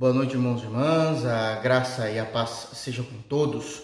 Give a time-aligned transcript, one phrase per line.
[0.00, 1.26] Boa noite, irmãos e irmãs.
[1.26, 3.82] A graça e a paz sejam com todos.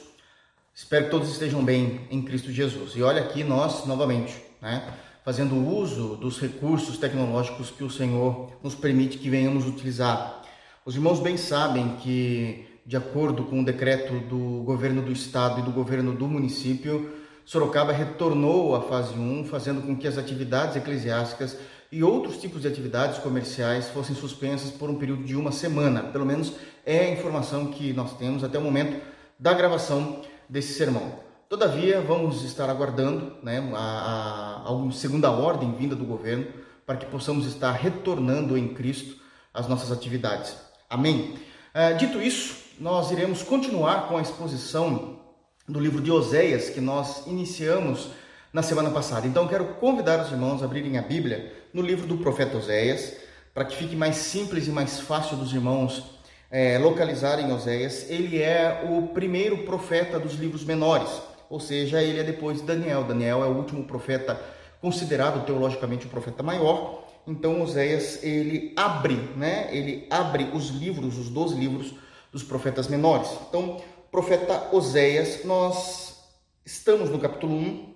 [0.75, 2.93] Espero que todos estejam bem em Cristo Jesus.
[2.97, 8.75] E olha aqui nós novamente, né, fazendo uso dos recursos tecnológicos que o Senhor nos
[8.75, 10.41] permite que venhamos utilizar.
[10.87, 15.65] Os irmãos bem sabem que, de acordo com o decreto do governo do estado e
[15.65, 17.15] do governo do município,
[17.45, 21.59] Sorocaba retornou à fase 1, fazendo com que as atividades eclesiásticas
[21.91, 26.03] e outros tipos de atividades comerciais fossem suspensas por um período de uma semana.
[26.03, 26.53] Pelo menos
[26.85, 29.01] é a informação que nós temos até o momento
[29.39, 31.21] da gravação desse sermão.
[31.49, 36.47] Todavia, vamos estar aguardando né, a, a, a segunda ordem vinda do governo
[36.85, 39.17] para que possamos estar retornando em Cristo
[39.55, 40.57] as nossas atividades.
[40.91, 41.35] Amém?
[41.73, 45.21] É, dito isso, nós iremos continuar com a exposição
[45.69, 48.11] do livro de Oséias que nós iniciamos
[48.53, 49.27] na semana passada.
[49.27, 53.19] Então, quero convidar os irmãos a abrirem a Bíblia no livro do profeta Oséias,
[53.53, 56.19] para que fique mais simples e mais fácil dos irmãos
[56.51, 58.09] é, localizarem Oséias.
[58.09, 61.11] Ele é o primeiro profeta dos livros menores,
[61.51, 63.05] ou seja, ele é depois de Daniel.
[63.05, 64.41] Daniel é o último profeta
[64.81, 67.05] considerado teologicamente o profeta maior.
[67.27, 69.69] Então, Oséias, ele abre, né?
[69.71, 71.95] Ele abre os livros, os 12 livros
[72.33, 73.29] dos profetas menores.
[73.51, 76.25] Então, profeta Oséias, nós
[76.65, 77.95] estamos no capítulo 1,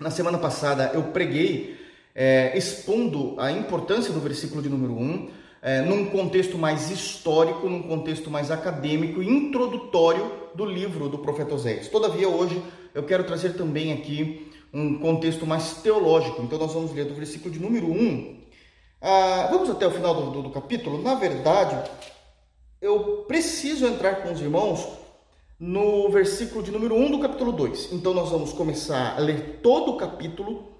[0.00, 1.81] na semana passada eu preguei
[2.14, 5.28] é, expondo a importância do versículo de número 1
[5.62, 11.54] é, num contexto mais histórico, num contexto mais acadêmico e introdutório do livro do profeta
[11.54, 11.88] Oséias.
[11.88, 12.60] Todavia, hoje
[12.94, 16.42] eu quero trazer também aqui um contexto mais teológico.
[16.42, 18.40] Então, nós vamos ler do versículo de número 1.
[19.00, 21.00] Ah, vamos até o final do, do, do capítulo.
[21.00, 21.90] Na verdade,
[22.80, 24.88] eu preciso entrar com os irmãos
[25.58, 27.92] no versículo de número 1 do capítulo 2.
[27.92, 30.71] Então nós vamos começar a ler todo o capítulo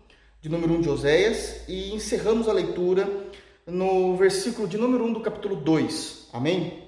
[0.43, 3.09] de número 1 de Oséias e encerramos a leitura
[3.65, 6.31] no versículo de número 1 do capítulo 2.
[6.33, 6.83] Amém?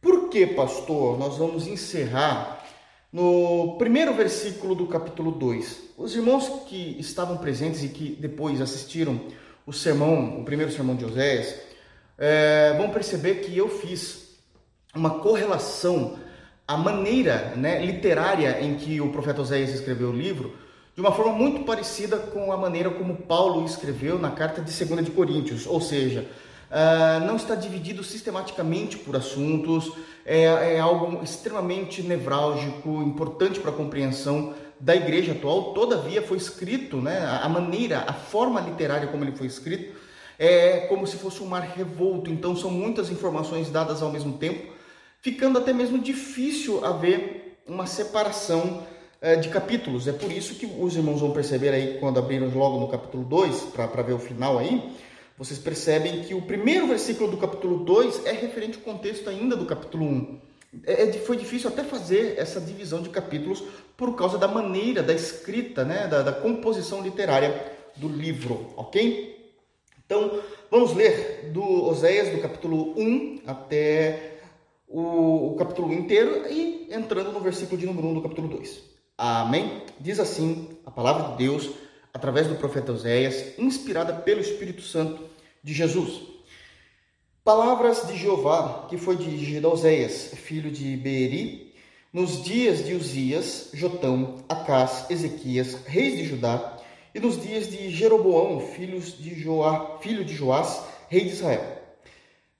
[0.00, 2.66] Por que, pastor, nós vamos encerrar
[3.12, 5.92] no primeiro versículo do capítulo 2?
[5.96, 9.20] Os irmãos que estavam presentes e que depois assistiram
[9.64, 11.54] o sermão, o primeiro sermão de Oséias,
[12.18, 14.36] é, vão perceber que eu fiz
[14.92, 16.18] uma correlação
[16.66, 20.65] a maneira né, literária em que o profeta Oséias escreveu o livro,
[20.96, 25.04] de uma forma muito parecida com a maneira como Paulo escreveu na carta de 2
[25.04, 26.26] de Coríntios, ou seja,
[26.70, 29.92] uh, não está dividido sistematicamente por assuntos,
[30.24, 30.44] é,
[30.76, 37.28] é algo extremamente nevrálgico, importante para a compreensão da igreja atual, todavia foi escrito, né,
[37.42, 39.94] a maneira, a forma literária como ele foi escrito,
[40.38, 44.72] é como se fosse um mar revolto, então são muitas informações dadas ao mesmo tempo,
[45.20, 48.82] ficando até mesmo difícil haver uma separação
[49.40, 50.06] de capítulos.
[50.06, 53.72] É por isso que os irmãos vão perceber aí, quando abriram logo no capítulo 2,
[53.74, 54.92] para ver o final aí,
[55.38, 59.66] vocês percebem que o primeiro versículo do capítulo 2 é referente ao contexto ainda do
[59.66, 60.08] capítulo 1.
[60.08, 60.40] Um.
[60.84, 63.62] É, é foi difícil até fazer essa divisão de capítulos
[63.96, 69.54] por causa da maneira, da escrita, né, da, da composição literária do livro, ok?
[70.04, 70.40] Então,
[70.70, 74.38] vamos ler do Oséias, do capítulo 1 até
[74.88, 78.95] o, o capítulo inteiro e entrando no versículo de número 1 do capítulo 2.
[79.16, 79.82] Amém?
[80.00, 81.70] Diz assim a palavra de Deus
[82.12, 85.24] através do profeta Oséias, inspirada pelo Espírito Santo
[85.62, 86.22] de Jesus.
[87.44, 91.74] Palavras de Jeová que foi dirigida a Oséias, filho de Beeri,
[92.12, 96.78] nos dias de Uzias, Jotão, Acás, Ezequias, reis de Judá,
[97.14, 101.76] e nos dias de Jeroboão, filhos de Joá, filho de Joás, rei de Israel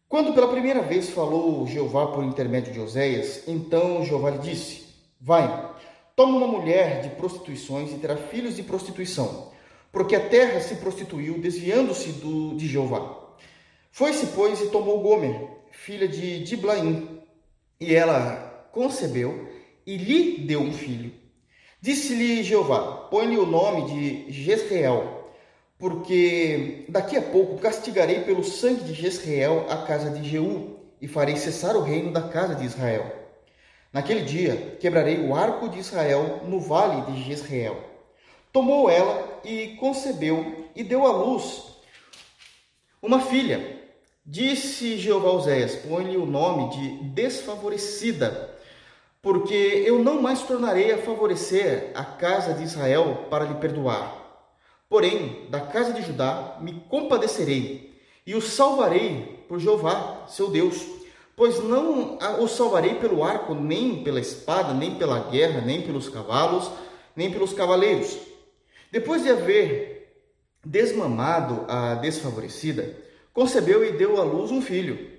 [0.08, 4.86] quando pela primeira vez falou Jeová por intermédio de Oséias, então Jeová lhe disse:
[5.20, 5.70] Vai,
[6.16, 9.53] toma uma mulher de prostituições e terá filhos de prostituição,
[9.93, 12.10] porque a terra se prostituiu, desviando-se
[12.56, 13.34] de Jeová.
[13.93, 17.21] Foi-se, pois, e tomou Gomer, filha de Diblaim,
[17.78, 19.47] e ela concebeu
[19.87, 21.12] e lhe deu um filho.
[21.81, 25.31] Disse-lhe Jeová: Põe-lhe o nome de Jezreel,
[25.78, 31.37] porque daqui a pouco castigarei pelo sangue de Jezreel a casa de Jeú e farei
[31.37, 33.25] cessar o reino da casa de Israel.
[33.97, 37.83] Naquele dia quebrarei o arco de Israel no vale de Jezreel.
[38.53, 41.63] Tomou ela e concebeu e deu à luz
[43.01, 43.81] uma filha.
[44.22, 48.54] Disse Jeová Oséias: Põe-lhe o nome de desfavorecida,
[49.22, 49.54] porque
[49.87, 54.27] eu não mais tornarei a favorecer a casa de Israel para lhe perdoar
[54.91, 60.96] Porém, da casa de Judá me compadecerei e o salvarei por Jeová, seu Deus,
[61.36, 66.71] pois não o salvarei pelo arco, nem pela espada, nem pela guerra, nem pelos cavalos,
[67.15, 68.16] nem pelos cavaleiros.
[68.91, 69.97] Depois de haver
[70.65, 72.97] desmamado a desfavorecida,
[73.33, 75.10] concebeu e deu à luz um filho.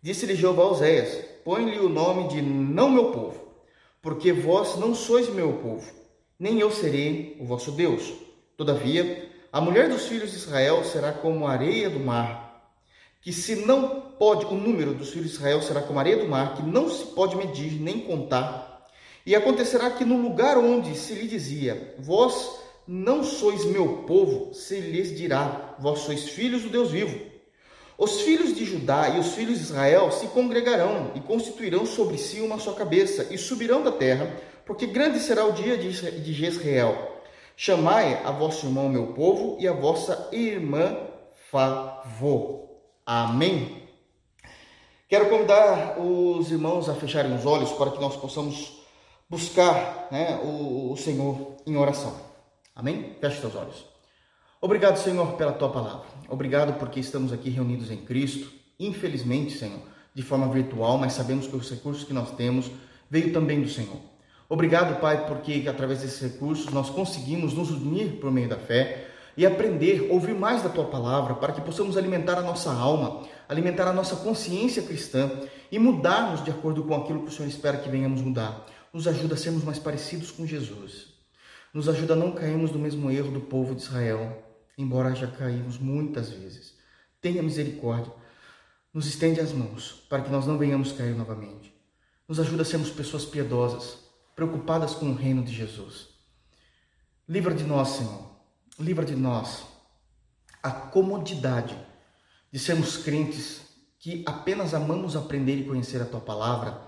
[0.00, 3.38] Disse-lhe Jeová Oséias: Põe-lhe o nome de não meu povo,
[4.00, 5.92] porque vós não sois meu povo,
[6.38, 8.14] nem eu serei o vosso Deus.
[8.56, 12.45] Todavia, a mulher dos filhos de Israel será como a areia do mar,
[13.20, 16.28] que se não pode, o número dos filhos de Israel será como a areia do
[16.28, 18.86] mar, que não se pode medir nem contar.
[19.24, 24.78] E acontecerá que no lugar onde se lhe dizia, vós não sois meu povo, se
[24.78, 27.18] lhes dirá, vós sois filhos do Deus vivo.
[27.98, 32.40] Os filhos de Judá e os filhos de Israel se congregarão e constituirão sobre si
[32.40, 34.30] uma só cabeça e subirão da terra,
[34.64, 37.16] porque grande será o dia de Jezreel
[37.58, 40.94] Chamai a vosso irmão, meu povo, e a vossa irmã,
[41.50, 42.65] favor.
[43.08, 43.84] Amém?
[45.08, 48.80] Quero convidar os irmãos a fecharem os olhos para que nós possamos
[49.30, 52.20] buscar né, o, o Senhor em oração.
[52.74, 53.14] Amém?
[53.20, 53.84] Feche seus olhos.
[54.60, 56.04] Obrigado, Senhor, pela tua palavra.
[56.28, 58.52] Obrigado porque estamos aqui reunidos em Cristo.
[58.80, 59.78] Infelizmente, Senhor,
[60.12, 62.68] de forma virtual, mas sabemos que os recursos que nós temos
[63.08, 64.00] veio também do Senhor.
[64.48, 69.06] Obrigado, Pai, porque através desses recursos nós conseguimos nos unir por meio da fé
[69.36, 73.86] e aprender, ouvir mais da tua palavra, para que possamos alimentar a nossa alma, alimentar
[73.86, 75.30] a nossa consciência cristã
[75.70, 78.66] e mudarmos de acordo com aquilo que o Senhor espera que venhamos mudar.
[78.92, 81.14] Nos ajuda a sermos mais parecidos com Jesus.
[81.74, 84.42] Nos ajuda a não cairmos no mesmo erro do povo de Israel,
[84.78, 86.74] embora já caímos muitas vezes.
[87.20, 88.12] Tenha misericórdia.
[88.94, 91.74] Nos estende as mãos para que nós não venhamos cair novamente.
[92.26, 93.98] Nos ajuda a sermos pessoas piedosas,
[94.34, 96.08] preocupadas com o reino de Jesus.
[97.28, 98.35] Livra de nós, Senhor,
[98.78, 99.64] livra de nós
[100.62, 101.76] a comodidade
[102.52, 103.62] de sermos crentes
[103.98, 106.80] que apenas amamos aprender e conhecer a tua palavra,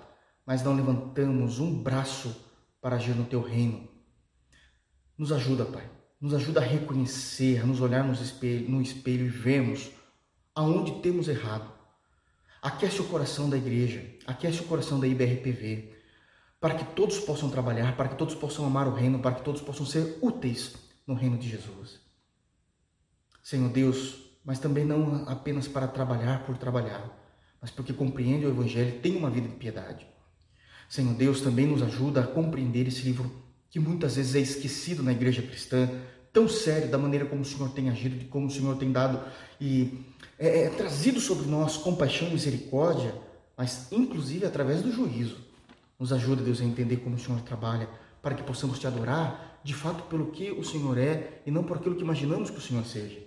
[0.44, 2.44] mas não levantamos um braço
[2.80, 3.88] para agir no teu reino.
[5.16, 5.88] Nos ajuda, Pai.
[6.20, 9.90] Nos ajuda a reconhecer, a nos olhar no espelho, no espelho e vermos
[10.54, 11.72] aonde temos errado.
[12.60, 15.96] Aquece o coração da igreja, aquece o coração da IBRPV,
[16.60, 19.62] para que todos possam trabalhar, para que todos possam amar o reino, para que todos
[19.62, 21.98] possam ser úteis no reino de Jesus.
[23.42, 27.10] Senhor Deus, mas também não apenas para trabalhar por trabalhar,
[27.62, 30.06] mas porque compreende o Evangelho e tem uma vida de piedade.
[30.86, 33.30] Senhor Deus, também nos ajuda a compreender esse livro
[33.70, 35.88] que muitas vezes é esquecido na igreja cristã,
[36.30, 39.20] tão sério da maneira como o Senhor tem agido, de como o Senhor tem dado
[39.58, 40.04] e
[40.38, 43.14] é, é, trazido sobre nós compaixão e misericórdia,
[43.56, 45.38] mas inclusive através do juízo.
[45.98, 47.88] Nos ajuda, Deus, a entender como o Senhor trabalha,
[48.22, 51.76] para que possamos te adorar de fato pelo que o Senhor é e não por
[51.76, 53.20] aquilo que imaginamos que o Senhor seja.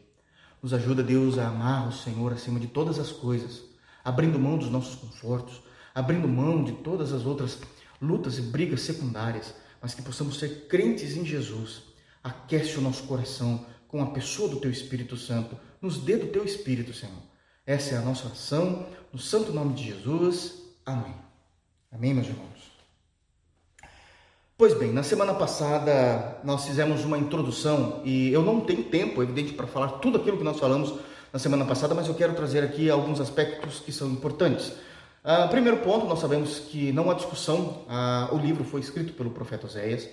[0.61, 3.63] Nos ajuda, Deus, a amar o Senhor acima de todas as coisas,
[4.03, 5.61] abrindo mão dos nossos confortos,
[5.93, 7.59] abrindo mão de todas as outras
[8.01, 11.83] lutas e brigas secundárias, mas que possamos ser crentes em Jesus.
[12.23, 16.45] Aquece o nosso coração com a pessoa do Teu Espírito Santo, nos dê do Teu
[16.45, 17.21] Espírito, Senhor.
[17.65, 20.61] Essa é a nossa oração, no santo nome de Jesus.
[20.85, 21.13] Amém.
[21.91, 22.70] Amém, meus irmãos?
[24.61, 29.53] Pois bem, na semana passada nós fizemos uma introdução e eu não tenho tempo, evidente,
[29.53, 30.99] para falar tudo aquilo que nós falamos
[31.33, 34.67] na semana passada, mas eu quero trazer aqui alguns aspectos que são importantes.
[35.25, 39.31] Uh, primeiro ponto, nós sabemos que não há discussão, uh, o livro foi escrito pelo
[39.31, 40.07] profeta Oséias.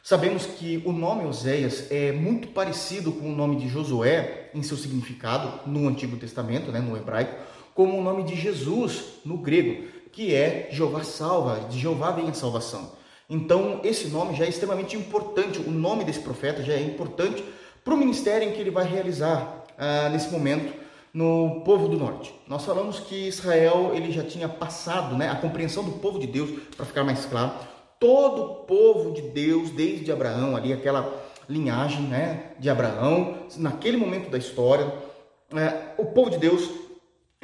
[0.00, 4.76] Sabemos que o nome Oséias é muito parecido com o nome de Josué em seu
[4.76, 7.34] significado no Antigo Testamento, né, no hebraico,
[7.74, 12.32] como o nome de Jesus no grego que é Jeová salva, de Jeová vem a
[12.32, 12.96] salvação.
[13.28, 17.44] Então, esse nome já é extremamente importante, o nome desse profeta já é importante
[17.84, 20.72] para o ministério em que ele vai realizar ah, nesse momento
[21.12, 22.34] no povo do norte.
[22.46, 26.50] Nós falamos que Israel ele já tinha passado, né, a compreensão do povo de Deus,
[26.76, 27.52] para ficar mais claro,
[28.00, 31.12] todo o povo de Deus, desde Abraão, ali aquela
[31.48, 34.90] linhagem né, de Abraão, naquele momento da história,
[35.54, 36.70] é, o povo de Deus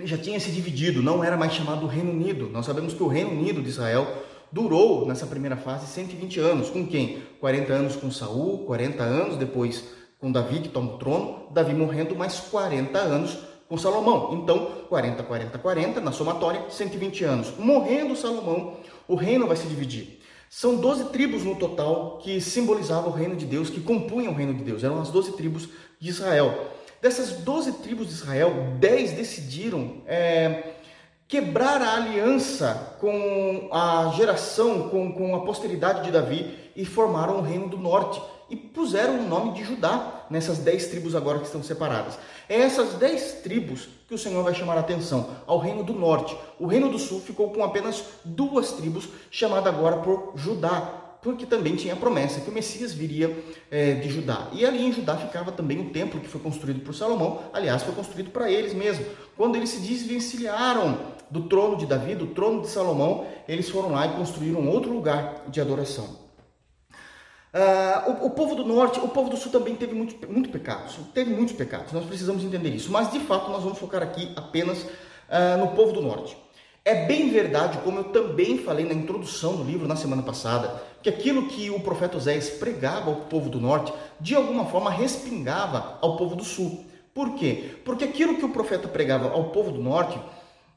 [0.02, 2.48] já tinha se dividido, não era mais chamado Reino Unido.
[2.50, 4.06] Nós sabemos que o Reino Unido de Israel
[4.54, 6.70] durou nessa primeira fase 120 anos.
[6.70, 7.20] Com quem?
[7.40, 9.84] 40 anos com Saul, 40 anos depois
[10.20, 13.36] com Davi que toma o trono, Davi morrendo mais 40 anos
[13.68, 14.30] com Salomão.
[14.32, 17.52] Então, 40, 40, 40, na somatória, 120 anos.
[17.58, 18.76] Morrendo Salomão,
[19.08, 20.20] o reino vai se dividir.
[20.48, 24.54] São 12 tribos no total que simbolizavam o reino de Deus, que compunham o reino
[24.54, 24.84] de Deus.
[24.84, 25.68] Eram as 12 tribos
[25.98, 26.70] de Israel.
[27.02, 30.73] Dessas 12 tribos de Israel, 10 decidiram é,
[31.26, 37.42] quebrar a aliança com a geração, com, com a posteridade de Davi e formaram o
[37.42, 41.62] reino do norte e puseram o nome de Judá nessas 10 tribos agora que estão
[41.62, 42.18] separadas.
[42.48, 46.36] É essas 10 tribos que o Senhor vai chamar a atenção ao reino do norte.
[46.58, 51.74] O reino do sul ficou com apenas duas tribos, chamada agora por Judá, porque também
[51.74, 53.34] tinha a promessa que o Messias viria
[53.70, 54.48] é, de Judá.
[54.52, 57.94] E ali em Judá ficava também o templo que foi construído por Salomão, aliás, foi
[57.94, 59.06] construído para eles mesmo.
[59.34, 60.98] Quando eles se desvencilharam
[61.30, 65.44] do trono de Davi, do trono de Salomão, eles foram lá e construíram outro lugar
[65.48, 66.22] de adoração.
[67.54, 70.96] Uh, o, o, povo do norte, o povo do sul também teve muito, muito pecados,
[71.14, 74.82] teve muitos pecados, nós precisamos entender isso, mas de fato nós vamos focar aqui apenas
[74.82, 76.36] uh, no povo do norte.
[76.84, 81.08] É bem verdade, como eu também falei na introdução do livro na semana passada, que
[81.08, 86.16] aquilo que o profeta Oséias pregava ao povo do norte, de alguma forma respingava ao
[86.16, 86.84] povo do sul.
[87.14, 87.76] Por quê?
[87.86, 90.20] Porque aquilo que o profeta pregava ao povo do norte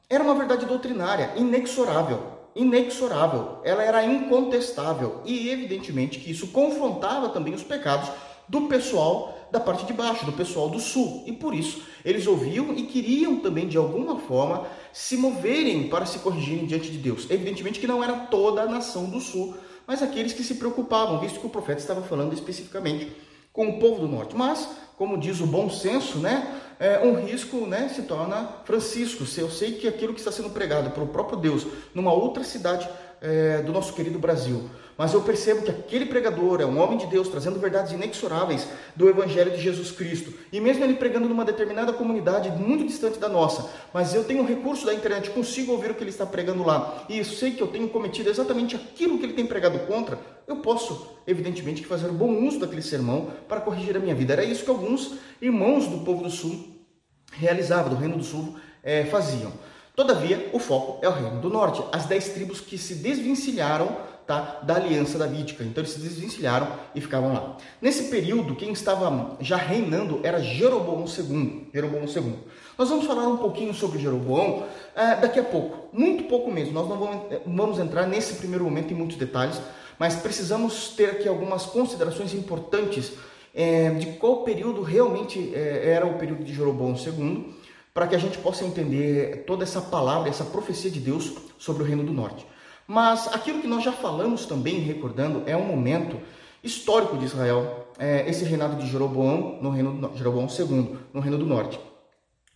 [0.08, 7.54] era uma verdade doutrinária, inexorável inexorável, ela era incontestável e evidentemente que isso confrontava também
[7.54, 8.10] os pecados
[8.48, 11.24] do pessoal da parte de baixo, do pessoal do sul.
[11.26, 16.18] E por isso eles ouviam e queriam também de alguma forma se moverem para se
[16.20, 17.26] corrigirem diante de Deus.
[17.30, 19.54] Evidentemente que não era toda a nação do sul,
[19.86, 23.10] mas aqueles que se preocupavam, visto que o profeta estava falando especificamente
[23.52, 24.36] com o povo do norte.
[24.36, 26.60] Mas, como diz o bom senso, né?
[26.78, 29.26] é, um risco né, se torna Francisco.
[29.26, 32.88] Se eu sei que aquilo que está sendo pregado pelo próprio Deus numa outra cidade
[33.20, 37.06] é, do nosso querido Brasil, mas eu percebo que aquele pregador é um homem de
[37.06, 41.92] Deus trazendo verdades inexoráveis do Evangelho de Jesus Cristo, e mesmo ele pregando numa determinada
[41.92, 45.94] comunidade muito distante da nossa, mas eu tenho um recurso da internet, consigo ouvir o
[45.94, 49.34] que ele está pregando lá, e sei que eu tenho cometido exatamente aquilo que ele
[49.34, 54.14] tem pregado contra, eu posso, evidentemente, fazer bom uso daquele sermão para corrigir a minha
[54.14, 54.32] vida.
[54.32, 55.12] Era isso que alguns
[55.42, 56.86] irmãos do povo do Sul
[57.32, 59.52] realizavam, do Reino do Sul, é, faziam.
[59.94, 63.94] Todavia, o foco é o Reino do Norte, as dez tribos que se desvencilharam
[64.28, 65.64] tá, da aliança davídica.
[65.64, 67.56] Então eles se desvencilharam e ficavam lá.
[67.80, 71.70] Nesse período, quem estava já reinando era Jeroboão II.
[71.72, 72.34] Jeroboão II.
[72.76, 76.74] Nós vamos falar um pouquinho sobre Jeroboão uh, daqui a pouco, muito pouco mesmo.
[76.74, 79.58] Nós não vamos, vamos entrar nesse primeiro momento em muitos detalhes,
[79.98, 83.14] mas precisamos ter aqui algumas considerações importantes
[83.54, 87.54] é, de qual período realmente é, era o período de Jeroboão II,
[87.94, 91.86] para que a gente possa entender toda essa palavra, essa profecia de Deus sobre o
[91.86, 92.46] Reino do Norte.
[92.90, 96.18] Mas aquilo que nós já falamos também, recordando, é um momento
[96.64, 101.36] histórico de Israel, é, esse reinado de Jeroboão no reino do, Jeroboão II, no Reino
[101.36, 101.78] do Norte.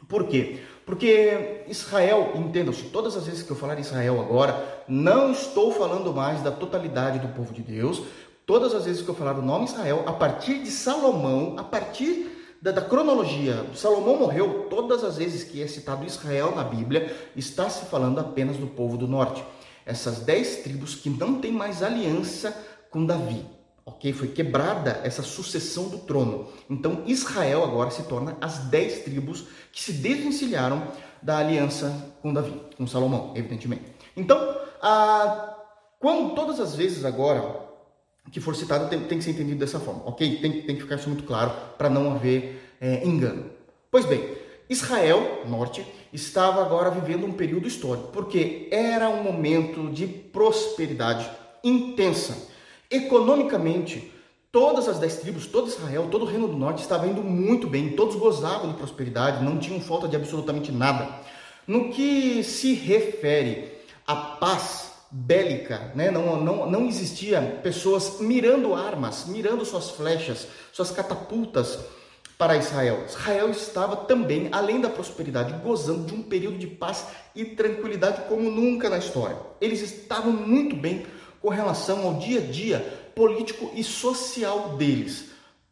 [0.08, 0.60] Por quê?
[0.86, 6.40] Porque Israel, entendam-se, todas as vezes que eu falar Israel agora, não estou falando mais
[6.40, 8.02] da totalidade do povo de Deus.
[8.46, 12.56] Todas as vezes que eu falar o nome Israel, a partir de Salomão, a partir
[12.60, 17.68] da, da, cronologia, Salomão morreu, todas as vezes que é citado Israel na Bíblia, está
[17.68, 19.44] se falando apenas do povo do norte.
[19.84, 22.50] Essas dez tribos que não têm mais aliança
[22.90, 23.44] com Davi
[23.84, 24.12] ok?
[24.12, 26.48] Foi quebrada essa sucessão do trono.
[26.68, 30.86] Então Israel agora se torna as dez tribos que se desvencilharam
[31.20, 33.84] da aliança com Davi, com Salomão, evidentemente.
[34.16, 35.56] Então, a,
[35.98, 37.60] quando todas as vezes agora
[38.30, 40.38] que for citado tem, tem que ser entendido dessa forma, ok?
[40.40, 43.50] Tem, tem que ficar isso muito claro para não haver é, engano.
[43.90, 44.36] Pois bem,
[44.68, 51.28] Israel, norte, estava agora vivendo um período histórico, porque era um momento de prosperidade
[51.64, 52.52] intensa
[52.92, 54.12] Economicamente,
[54.52, 57.92] todas as dez tribos, todo Israel, todo o Reino do Norte estava indo muito bem,
[57.92, 61.08] todos gozavam de prosperidade, não tinham falta de absolutamente nada.
[61.66, 63.72] No que se refere
[64.06, 66.10] à paz bélica, né?
[66.10, 71.78] não, não, não existia pessoas mirando armas, mirando suas flechas, suas catapultas
[72.42, 73.04] para Israel.
[73.08, 77.06] Israel estava também, além da prosperidade, gozando de um período de paz
[77.36, 79.38] e tranquilidade como nunca na história.
[79.60, 81.06] Eles estavam muito bem
[81.40, 82.80] com relação ao dia a dia
[83.14, 85.26] político e social deles.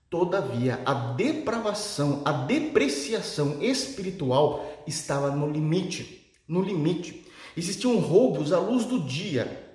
[0.08, 7.26] Todavia, a depravação, a depreciação espiritual estava no limite, no limite.
[7.56, 9.74] Existiam roubos à luz do dia.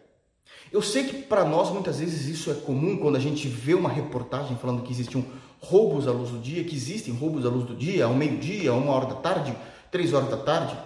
[0.71, 3.89] Eu sei que para nós muitas vezes isso é comum quando a gente vê uma
[3.89, 5.25] reportagem falando que existiam
[5.61, 8.91] roubos à luz do dia, que existem roubos à luz do dia, ao meio-dia, uma
[8.93, 9.55] hora da tarde,
[9.91, 10.77] três horas da tarde.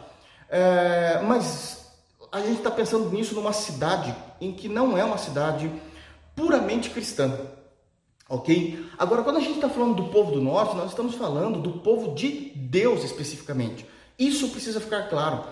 [0.49, 1.91] É, mas
[2.31, 5.69] a gente está pensando nisso numa cidade em que não é uma cidade
[6.35, 7.37] puramente cristã.
[8.27, 8.85] Ok?
[8.97, 12.13] Agora, quando a gente está falando do povo do norte, nós estamos falando do povo
[12.13, 13.85] de Deus especificamente.
[14.17, 15.43] Isso precisa ficar claro.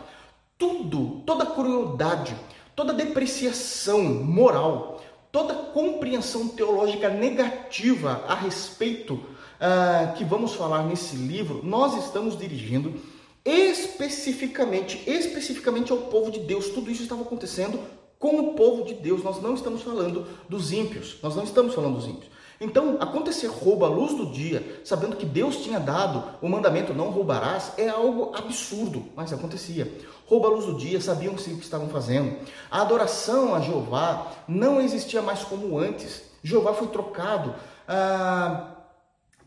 [0.58, 2.36] Tudo, toda crueldade,
[2.76, 5.02] toda depreciação moral,
[5.38, 13.00] toda compreensão teológica negativa a respeito uh, que vamos falar nesse livro, nós estamos dirigindo
[13.46, 16.70] especificamente, especificamente ao povo de Deus.
[16.70, 17.80] Tudo isso estava acontecendo
[18.18, 19.24] com o povo de Deus.
[19.24, 21.18] Nós não estamos falando dos ímpios.
[21.22, 22.32] Nós não estamos falando dos ímpios.
[22.60, 27.12] Então, acontecer roubo à luz do dia, sabendo que Deus tinha dado o mandamento não
[27.12, 29.88] roubarás, é algo absurdo, mas acontecia.
[30.28, 32.38] Roubo à luz do dia, sabiam sim o que estavam fazendo.
[32.70, 36.24] A adoração a Jeová não existia mais como antes.
[36.44, 37.56] Jeová foi trocado
[37.88, 38.76] ah,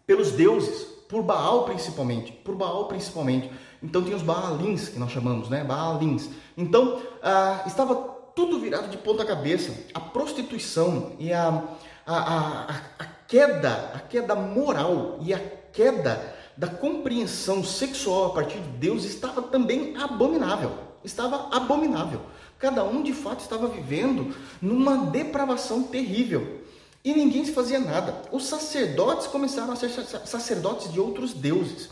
[0.06, 3.50] pelos deuses, por Baal principalmente, por Baal principalmente.
[3.82, 5.62] Então tem os Baalins que nós chamamos, né?
[5.62, 6.28] Baalins.
[6.56, 7.94] Então ah, estava
[8.34, 9.72] tudo virado de ponta cabeça.
[9.94, 11.62] A prostituição e a
[12.06, 15.38] a, a, a queda, a queda moral e a
[15.72, 20.72] queda da compreensão sexual a partir de Deus estava também abominável.
[21.02, 22.20] Estava abominável.
[22.58, 26.60] Cada um de fato estava vivendo numa depravação terrível.
[27.02, 28.14] E ninguém se fazia nada.
[28.30, 29.88] Os sacerdotes começaram a ser
[30.26, 31.88] sacerdotes de outros deuses.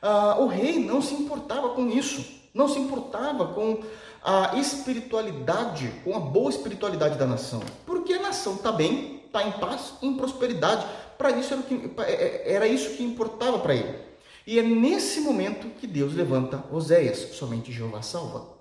[0.00, 3.80] Ah, o rei não se importava com isso, não se importava com
[4.22, 7.60] a espiritualidade, com a boa espiritualidade da nação.
[7.84, 10.86] Porque a nação está bem, está em paz, em prosperidade.
[11.18, 13.98] Para isso era, que, é, é, era isso que importava para ele.
[14.46, 18.54] E é nesse momento que Deus levanta Oséias, somente Jeová salva.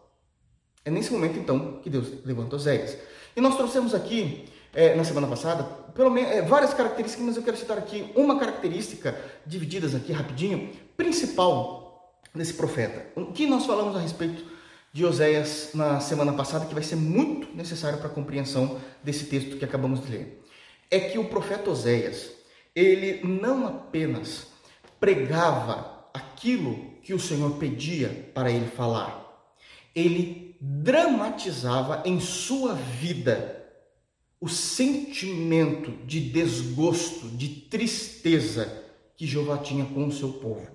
[0.83, 2.97] É nesse momento então que Deus levanta Oséias.
[3.35, 5.63] E nós trouxemos aqui é, na semana passada
[5.93, 9.15] pelo menos é, várias características, mas eu quero citar aqui uma característica
[9.45, 13.05] divididas aqui rapidinho, principal desse profeta.
[13.15, 14.43] O que nós falamos a respeito
[14.91, 19.57] de Oséias na semana passada que vai ser muito necessário para a compreensão desse texto
[19.57, 20.42] que acabamos de ler
[20.93, 22.29] é que o profeta Oséias,
[22.75, 24.45] ele não apenas
[24.99, 29.49] pregava aquilo que o Senhor pedia para ele falar,
[29.95, 33.59] ele dramatizava em sua vida
[34.39, 38.83] o sentimento de desgosto, de tristeza
[39.17, 40.69] que Jeová tinha com o seu povo.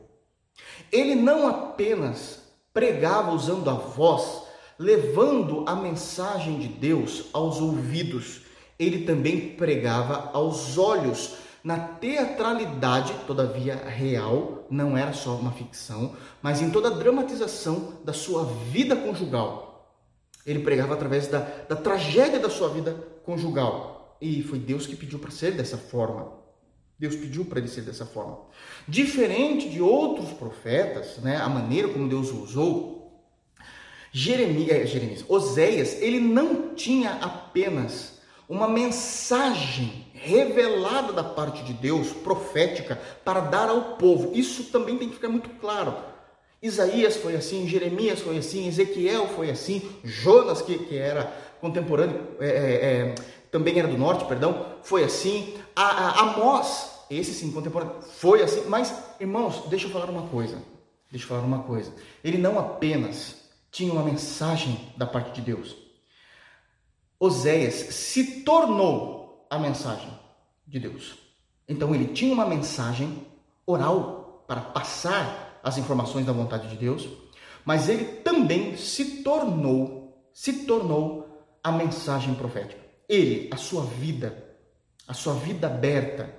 [0.91, 2.43] Ele não apenas
[2.75, 4.43] pregava usando a voz,
[4.81, 8.48] levando a mensagem de Deus aos ouvidos
[8.79, 16.63] ele também pregava aos olhos na teatralidade, todavia real, não era só uma ficção, mas
[16.63, 19.97] em toda a dramatização da sua vida conjugal.
[20.47, 22.93] Ele pregava através da, da tragédia da sua vida
[23.25, 24.17] conjugal.
[24.21, 26.33] E foi Deus que pediu para ser dessa forma.
[26.99, 28.39] Deus pediu para ele ser dessa forma.
[28.87, 32.99] Diferente de outros profetas, né, a maneira como Deus o usou,
[34.11, 38.18] Jeremias, Jeremias, Oséias, ele não tinha apenas
[38.49, 44.33] uma mensagem revelada da parte de Deus, profética, para dar ao povo.
[44.35, 45.95] Isso também tem que ficar muito claro.
[46.61, 52.49] Isaías foi assim, Jeremias foi assim, Ezequiel foi assim, Jonas, que, que era contemporâneo, é,
[52.49, 53.15] é, é,
[53.51, 58.65] também era do norte, perdão, foi assim, a, a, Amós, esse sim, contemporâneo, foi assim.
[58.69, 60.59] Mas, irmãos, deixa eu falar uma coisa.
[61.11, 61.93] Deixa eu falar uma coisa.
[62.23, 63.37] Ele não apenas
[63.71, 65.77] tinha uma mensagem da parte de Deus,
[67.21, 70.09] Oséias se tornou a mensagem
[70.67, 71.19] de Deus.
[71.69, 73.27] Então ele tinha uma mensagem
[73.67, 77.09] oral para passar as informações da vontade de Deus,
[77.65, 82.81] mas ele também se tornou, se tornou a mensagem profética.
[83.09, 84.57] Ele, a sua vida,
[85.07, 86.33] a sua vida aberta,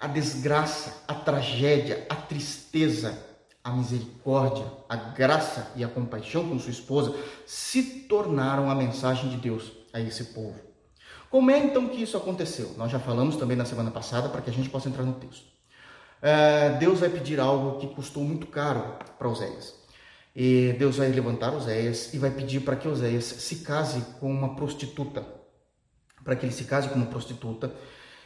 [0.00, 3.16] a desgraça, a tragédia, a tristeza,
[3.62, 7.14] a misericórdia, a graça e a compaixão com sua esposa
[7.46, 10.60] se tornaram a mensagem de Deus a esse povo.
[11.30, 12.74] Como é então que isso aconteceu?
[12.76, 15.46] Nós já falamos também na semana passada para que a gente possa entrar no texto.
[16.20, 19.74] É, Deus vai pedir algo que custou muito caro para Oséias.
[20.34, 24.56] E Deus vai levantar Oséias e vai pedir para que Oséias se case com uma
[24.56, 25.24] prostituta.
[26.22, 27.72] Para que ele se case com uma prostituta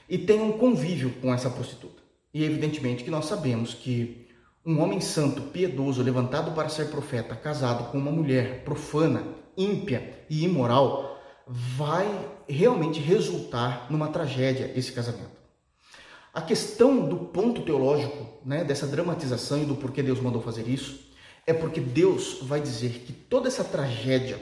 [0.09, 2.03] e tenha um convívio com essa prostituta.
[2.33, 4.29] E evidentemente que nós sabemos que
[4.65, 9.25] um homem santo, piedoso, levantado para ser profeta, casado com uma mulher profana,
[9.57, 11.08] ímpia e imoral,
[11.49, 12.07] vai
[12.47, 15.39] realmente resultar numa tragédia esse casamento.
[16.33, 21.09] A questão do ponto teológico, né, dessa dramatização e do porquê Deus mandou fazer isso,
[21.47, 24.39] é porque Deus vai dizer que toda essa tragédia,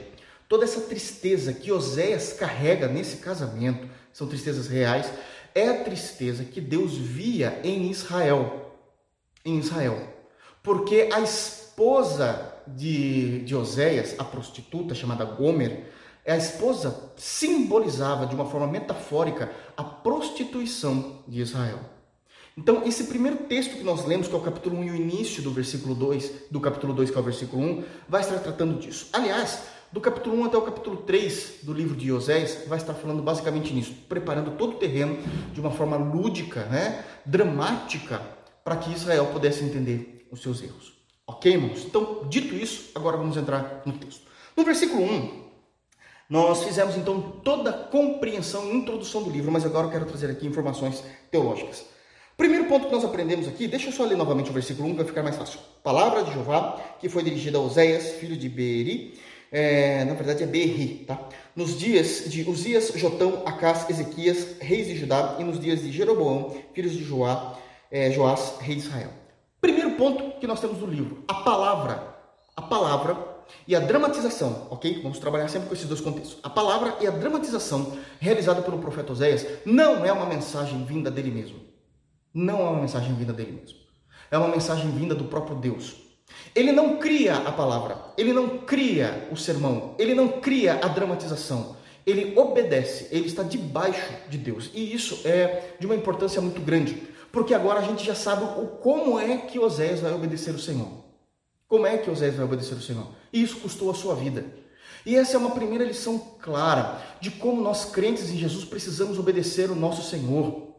[0.49, 5.11] toda essa tristeza que Oséias carrega nesse casamento, são tristezas reais,
[5.55, 8.75] é a tristeza que Deus via em Israel.
[9.45, 10.13] Em Israel.
[10.61, 15.85] Porque a esposa de, de Oséias, a prostituta chamada Gomer,
[16.31, 21.79] a esposa simbolizava de uma forma metafórica a prostituição de Israel.
[22.57, 25.43] Então, esse primeiro texto que nós lemos, que é o capítulo 1 e o início
[25.43, 29.09] do versículo 2, do capítulo 2, que é o versículo 1, vai estar tratando disso.
[29.13, 29.61] Aliás,
[29.91, 33.71] do capítulo 1 até o capítulo 3 do livro de Osés, vai estar falando basicamente
[33.73, 35.17] nisso, preparando todo o terreno
[35.53, 38.19] de uma forma lúdica, né, dramática,
[38.63, 40.93] para que Israel pudesse entender os seus erros.
[41.27, 41.85] Ok, irmãos?
[41.85, 44.23] Então, dito isso, agora vamos entrar no texto.
[44.57, 45.46] No versículo 1,
[46.29, 50.29] Nós fizemos então toda a compreensão e introdução do livro, mas agora eu quero trazer
[50.29, 51.85] aqui informações teológicas.
[52.35, 55.05] Primeiro ponto que nós aprendemos aqui, deixa eu só ler novamente o versículo 1 vai
[55.05, 55.59] ficar mais fácil.
[55.81, 59.17] Palavra de Jeová, que foi dirigida a Oséias, filho de Beeri,
[59.51, 61.17] é, na verdade é Berri, tá?
[61.55, 66.55] Nos dias de Uzias, Jotão, Acás, Ezequias, reis de Judá, e nos dias de Jeroboão,
[66.73, 67.57] filhos de Joá,
[67.89, 69.11] é, Joás, rei de Israel.
[69.61, 72.15] Primeiro ponto que nós temos no livro, a palavra.
[72.55, 73.36] A palavra
[73.67, 75.01] e a dramatização, ok?
[75.01, 76.37] Vamos trabalhar sempre com esses dois contextos.
[76.43, 81.31] A palavra e a dramatização realizada pelo profeta Oséias não é uma mensagem vinda dele
[81.31, 81.59] mesmo.
[82.33, 83.77] Não é uma mensagem vinda dele mesmo.
[84.29, 85.95] É uma mensagem vinda do próprio Deus.
[86.53, 91.77] Ele não cria a palavra, ele não cria o sermão, ele não cria a dramatização.
[92.05, 94.71] Ele obedece, ele está debaixo de Deus.
[94.73, 98.67] E isso é de uma importância muito grande, porque agora a gente já sabe o
[98.67, 101.06] como é que Oséias vai obedecer o Senhor.
[101.67, 103.07] Como é que Oséias vai obedecer o Senhor?
[103.31, 104.45] E isso custou a sua vida.
[105.05, 109.69] E essa é uma primeira lição clara de como nós crentes em Jesus precisamos obedecer
[109.69, 110.75] o nosso Senhor.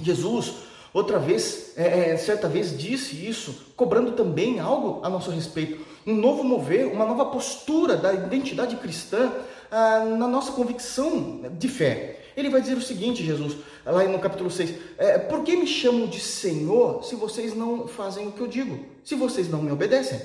[0.00, 0.54] Jesus
[0.92, 5.86] Outra vez, é, é, certa vez disse isso, cobrando também algo a nosso respeito.
[6.04, 9.32] Um novo mover, uma nova postura da identidade cristã
[9.70, 12.20] ah, na nossa convicção de fé.
[12.36, 16.06] Ele vai dizer o seguinte, Jesus, lá no capítulo 6, é, por que me chamam
[16.06, 18.84] de Senhor se vocês não fazem o que eu digo?
[19.04, 20.20] Se vocês não me obedecem?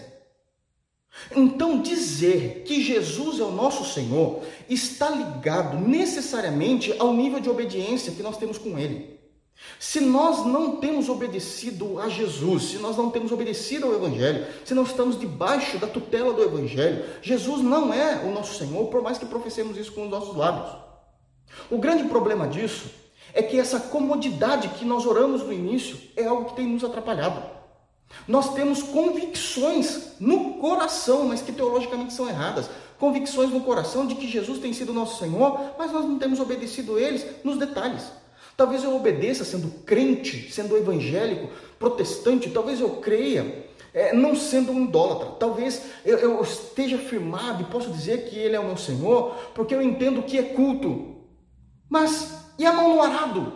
[1.36, 8.12] Então, dizer que Jesus é o nosso Senhor está ligado necessariamente ao nível de obediência
[8.12, 9.16] que nós temos com Ele.
[9.80, 14.74] Se nós não temos obedecido a Jesus, se nós não temos obedecido ao Evangelho, se
[14.74, 19.18] não estamos debaixo da tutela do Evangelho, Jesus não é o nosso Senhor, por mais
[19.18, 20.76] que professemos isso com os nossos lábios.
[21.72, 22.90] O grande problema disso
[23.36, 27.44] é que essa comodidade que nós oramos no início é algo que tem nos atrapalhado.
[28.26, 32.70] Nós temos convicções no coração, mas que teologicamente são erradas.
[32.98, 36.98] Convicções no coração de que Jesus tem sido nosso Senhor, mas nós não temos obedecido
[36.98, 38.04] eles nos detalhes.
[38.56, 44.86] Talvez eu obedeça sendo crente, sendo evangélico, protestante, talvez eu creia é, não sendo um
[44.86, 45.32] idólatra.
[45.38, 49.76] Talvez eu, eu, esteja firmado e posso dizer que Ele é o meu Senhor, porque
[49.76, 51.18] eu entendo que é culto.
[51.90, 53.54] Mas e a mão no arado?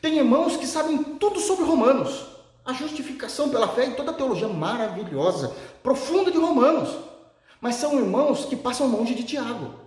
[0.00, 2.26] Tem irmãos que sabem tudo sobre Romanos,
[2.64, 6.94] a justificação pela fé e toda a teologia maravilhosa, profunda de Romanos.
[7.60, 9.86] Mas são irmãos que passam longe de Tiago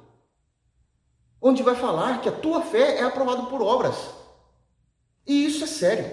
[1.41, 3.95] onde vai falar que a tua fé é aprovada por obras.
[5.25, 6.05] E isso é sério.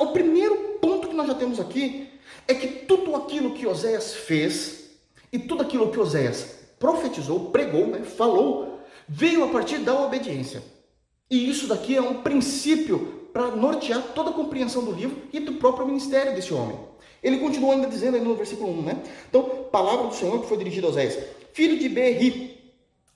[0.00, 2.10] O primeiro ponto que nós já temos aqui
[2.46, 4.90] é que tudo aquilo que Oséias fez
[5.32, 10.62] e tudo aquilo que Oséias profetizou, pregou, né, falou, veio a partir da obediência.
[11.30, 15.54] E isso daqui é um princípio para nortear toda a compreensão do livro e do
[15.54, 16.78] próprio ministério desse homem.
[17.22, 19.02] Ele continua ainda dizendo aí no versículo 1, né?
[19.28, 21.18] Então, palavra do Senhor que foi dirigida a Oséias.
[21.52, 22.54] Filho de Berri,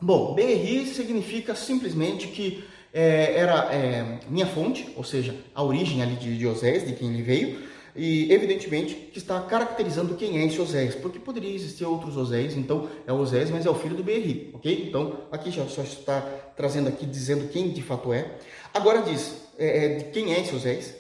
[0.01, 2.63] Bom, Berri significa simplesmente que
[2.95, 7.13] é, era é, minha fonte, ou seja, a origem ali de, de Osés, de quem
[7.13, 7.59] ele veio,
[7.99, 12.89] e evidentemente que está caracterizando quem é esse Osés, porque poderia existir outros Osés, então
[13.05, 14.87] é o Osés, mas é o filho do Berri, ok?
[14.89, 16.21] Então aqui já só está
[16.57, 18.39] trazendo aqui, dizendo quem de fato é.
[18.73, 20.95] Agora diz é, é quem é esse Osés.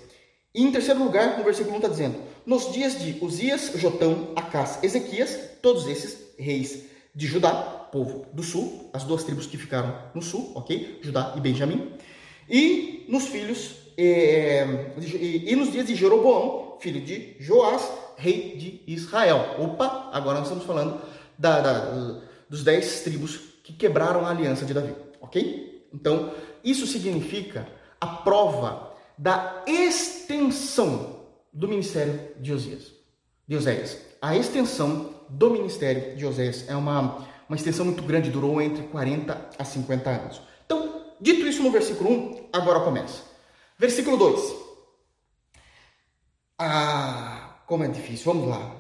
[0.53, 4.83] E em terceiro lugar, no versículo 1 está dizendo, nos dias de Uzias, Jotão, Acás,
[4.83, 6.85] Ezequias, todos esses reis
[7.15, 7.53] de Judá,
[7.93, 10.99] povo do sul, as duas tribos que ficaram no sul, ok?
[11.03, 11.93] Judá e Benjamim.
[12.49, 18.83] E nos filhos, é, e, e, nos dias de Jeroboão, filho de Joás, rei de
[18.87, 19.57] Israel.
[19.59, 21.01] Opa, agora nós estamos falando
[21.37, 25.89] da, da, dos dez tribos que quebraram a aliança de Davi, ok?
[25.93, 26.33] Então,
[26.63, 27.67] isso significa
[28.01, 32.93] a prova da extensão do ministério de Osias,
[33.47, 33.99] de Oséias.
[34.23, 39.51] A extensão do ministério de Oséias é uma uma extensão muito grande, durou entre 40
[39.59, 40.43] a 50 anos.
[40.67, 43.23] Então, dito isso no versículo 1, agora começa.
[43.79, 44.57] Versículo 2.
[46.59, 48.77] Ah, como é difícil, vamos lá.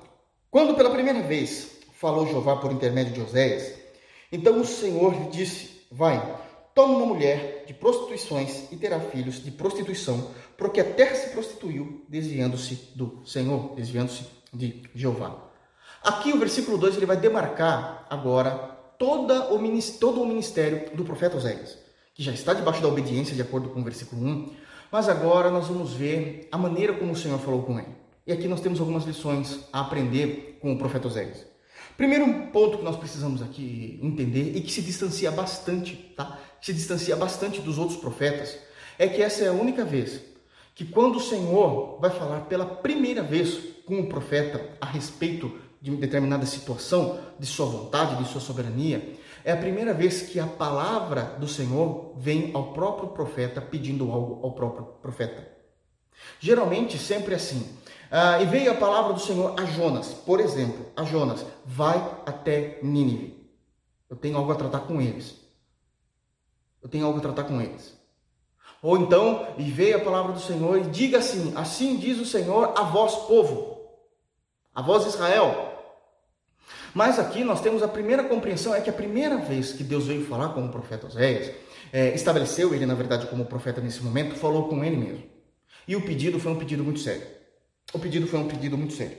[0.50, 3.74] Quando pela primeira vez falou Jeová por intermédio de Oséias,
[4.32, 6.20] então o Senhor lhe disse: Vai,
[6.74, 12.04] toma uma mulher de prostituições e terá filhos de prostituição, porque a terra se prostituiu,
[12.08, 15.48] desviando-se do Senhor, desviando-se de Jeová.
[16.02, 18.50] Aqui o versículo 2 ele vai demarcar agora
[18.98, 19.58] toda o,
[20.00, 21.78] todo o ministério do profeta Oséias,
[22.14, 24.56] que já está debaixo da obediência de acordo com o versículo 1,
[24.90, 27.96] mas agora nós vamos ver a maneira como o Senhor falou com ele.
[28.26, 31.46] E aqui nós temos algumas lições a aprender com o profeta Oséias.
[31.96, 36.38] Primeiro ponto que nós precisamos aqui entender e que se distancia bastante, tá?
[36.60, 38.56] Se distancia bastante dos outros profetas,
[38.98, 40.20] é que essa é a única vez
[40.74, 45.90] que quando o Senhor vai falar pela primeira vez com o profeta a respeito de
[45.96, 49.16] determinada situação, de sua vontade, de sua soberania,
[49.48, 54.44] é a primeira vez que a palavra do Senhor vem ao próprio profeta pedindo algo
[54.44, 55.48] ao próprio profeta.
[56.38, 57.74] Geralmente, sempre assim.
[58.10, 62.78] Ah, e veio a palavra do Senhor a Jonas, por exemplo, a Jonas, vai até
[62.82, 63.50] Nínive.
[64.10, 65.34] Eu tenho algo a tratar com eles.
[66.82, 67.96] Eu tenho algo a tratar com eles.
[68.82, 72.74] Ou então, e veio a palavra do Senhor e diga assim: Assim diz o Senhor
[72.76, 73.78] a vós, povo,
[74.74, 75.77] a vós, Israel.
[76.94, 80.24] Mas aqui nós temos a primeira compreensão: é que a primeira vez que Deus veio
[80.26, 81.54] falar com o profeta Oséias,
[81.92, 85.24] é, estabeleceu ele, na verdade, como profeta nesse momento, falou com ele mesmo.
[85.86, 87.26] E o pedido foi um pedido muito sério.
[87.92, 89.16] O pedido foi um pedido muito sério.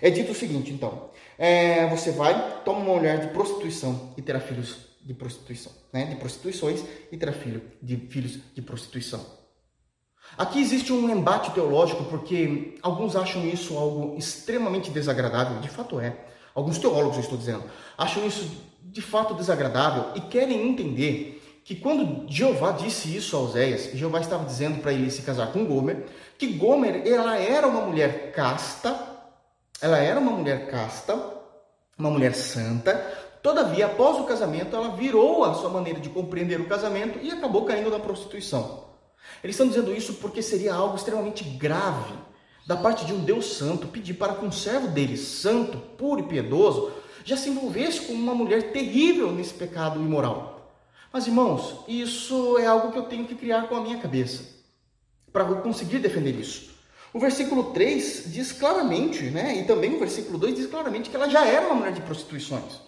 [0.00, 4.40] É dito o seguinte, então: é, você vai, toma uma mulher de prostituição e terá
[4.40, 6.06] filhos de prostituição, né?
[6.06, 9.24] de prostituições e terá filho de filhos de prostituição.
[10.36, 16.16] Aqui existe um embate teológico porque alguns acham isso algo extremamente desagradável, de fato é.
[16.56, 17.62] Alguns teólogos, estou dizendo,
[17.96, 18.50] acham isso
[18.82, 24.44] de fato desagradável e querem entender que quando Jeová disse isso a Oséias, Jeová estava
[24.44, 26.06] dizendo para ele se casar com Gomer,
[26.38, 28.98] que Gomer ela era uma mulher casta,
[29.80, 31.14] ela era uma mulher casta,
[31.98, 36.66] uma mulher santa, Todavia, após o casamento, ela virou a sua maneira de compreender o
[36.66, 38.86] casamento e acabou caindo na prostituição.
[39.40, 42.12] Eles estão dizendo isso porque seria algo extremamente grave
[42.66, 46.24] da parte de um Deus santo pedir para que um servo dele, santo, puro e
[46.24, 46.90] piedoso,
[47.24, 50.74] já se envolvesse com uma mulher terrível nesse pecado imoral.
[51.12, 54.56] Mas irmãos, isso é algo que eu tenho que criar com a minha cabeça
[55.32, 56.74] para conseguir defender isso.
[57.12, 61.28] O versículo 3 diz claramente, né, e também o versículo 2 diz claramente que ela
[61.28, 62.80] já era uma mulher de prostituições.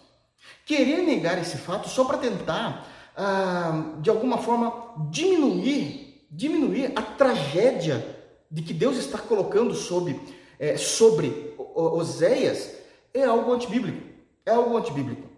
[0.67, 2.87] Querer negar esse fato só para tentar,
[3.17, 8.18] ah, de alguma forma, diminuir, diminuir a tragédia
[8.51, 10.21] de que Deus está colocando sobre,
[10.59, 12.73] é, sobre Oséias
[13.13, 14.07] é algo antibíblico.
[14.45, 15.29] É algo antibíblico.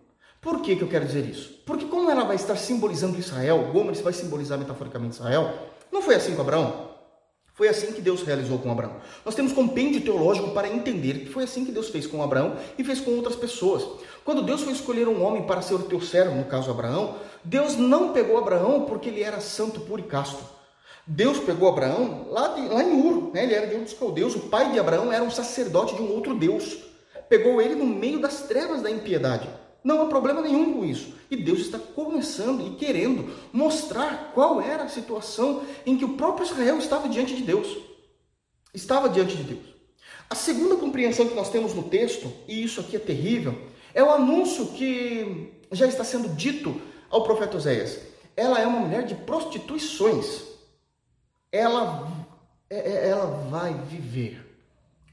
[0.40, 1.60] Por que, que eu quero dizer isso?
[1.66, 5.52] Porque como ela vai estar simbolizando Israel, Gomes vai simbolizar metaforicamente Israel,
[5.92, 6.90] não foi assim com Abraão?
[7.52, 8.96] Foi assim que Deus realizou com Abraão.
[9.22, 12.82] Nós temos compêndio teológico para entender que foi assim que Deus fez com Abraão e
[12.82, 13.86] fez com outras pessoas.
[14.24, 17.76] Quando Deus foi escolher um homem para ser o teu servo, no caso Abraão, Deus
[17.76, 20.42] não pegou Abraão porque ele era santo, puro e casto.
[21.12, 23.42] Deus pegou Abraão lá, de, lá em Ur, né?
[23.42, 24.36] ele era de um dos caldeus.
[24.36, 26.78] O pai de Abraão era um sacerdote de um outro Deus.
[27.28, 29.50] Pegou ele no meio das trevas da impiedade.
[29.82, 31.12] Não há problema nenhum com isso.
[31.28, 36.46] E Deus está começando e querendo mostrar qual era a situação em que o próprio
[36.46, 37.76] Israel estava diante de Deus.
[38.72, 39.66] Estava diante de Deus.
[40.28, 43.58] A segunda compreensão que nós temos no texto, e isso aqui é terrível,
[43.92, 47.98] é o anúncio que já está sendo dito ao profeta Oséias.
[48.36, 50.49] Ela é uma mulher de prostituições.
[51.52, 52.08] Ela,
[52.68, 54.46] é, é, ela vai viver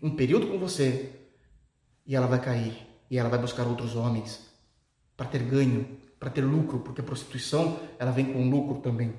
[0.02, 1.12] um período com você
[2.06, 4.46] e ela vai cair e ela vai buscar outros homens
[5.16, 9.14] para ter ganho, para ter lucro, porque a prostituição ela vem com lucro também,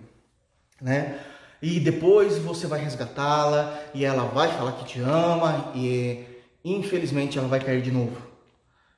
[0.80, 1.20] né?
[1.60, 6.24] E depois você vai resgatá-la e ela vai falar que te ama e
[6.64, 8.16] infelizmente ela vai cair de novo.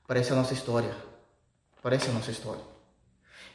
[0.06, 0.94] Parece a nossa história.
[1.82, 2.60] Parece a nossa história.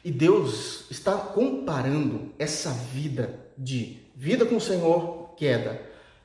[0.04, 5.82] E Deus está comparando essa vida de vida com o Senhor, queda,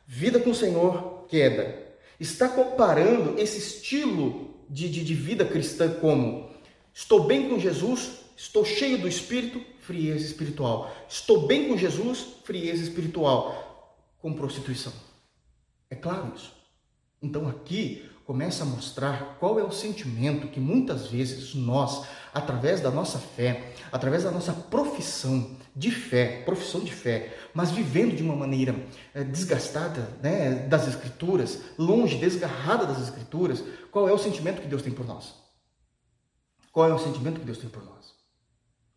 [0.06, 1.90] vida com o Senhor, queda.
[2.18, 6.50] Está comparando esse estilo de, de, de vida cristã como
[6.92, 10.90] Estou bem com Jesus, estou cheio do Espírito, frieza espiritual.
[11.08, 13.96] Estou bem com Jesus, frieza espiritual.
[14.20, 14.92] Com prostituição.
[15.88, 16.52] É claro isso.
[17.22, 22.90] Então aqui começa a mostrar qual é o sentimento que muitas vezes nós, através da
[22.90, 28.34] nossa fé, através da nossa profissão de fé, profissão de fé, mas vivendo de uma
[28.34, 28.74] maneira
[29.14, 34.82] é, desgastada né, das Escrituras, longe, desgarrada das Escrituras, qual é o sentimento que Deus
[34.82, 35.34] tem por nós?
[36.72, 38.14] Qual é o sentimento que Deus tem por nós?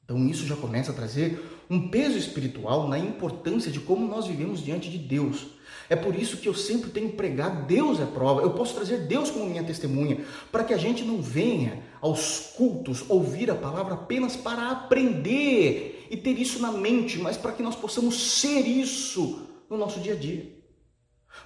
[0.04, 4.64] Então isso já começa a trazer um peso espiritual na importância de como nós vivemos
[4.64, 5.48] diante de Deus.
[5.90, 8.42] É por isso que eu sempre tenho pregado Deus é prova.
[8.42, 13.04] Eu posso trazer Deus como minha testemunha, para que a gente não venha aos cultos
[13.10, 17.76] ouvir a palavra apenas para aprender e ter isso na mente, mas para que nós
[17.76, 20.48] possamos ser isso no nosso dia a dia.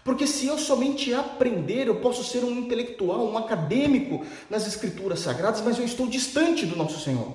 [0.04, 5.62] Porque se eu somente aprender, eu posso ser um intelectual, um acadêmico nas escrituras sagradas,
[5.62, 7.34] mas eu estou distante do nosso Senhor.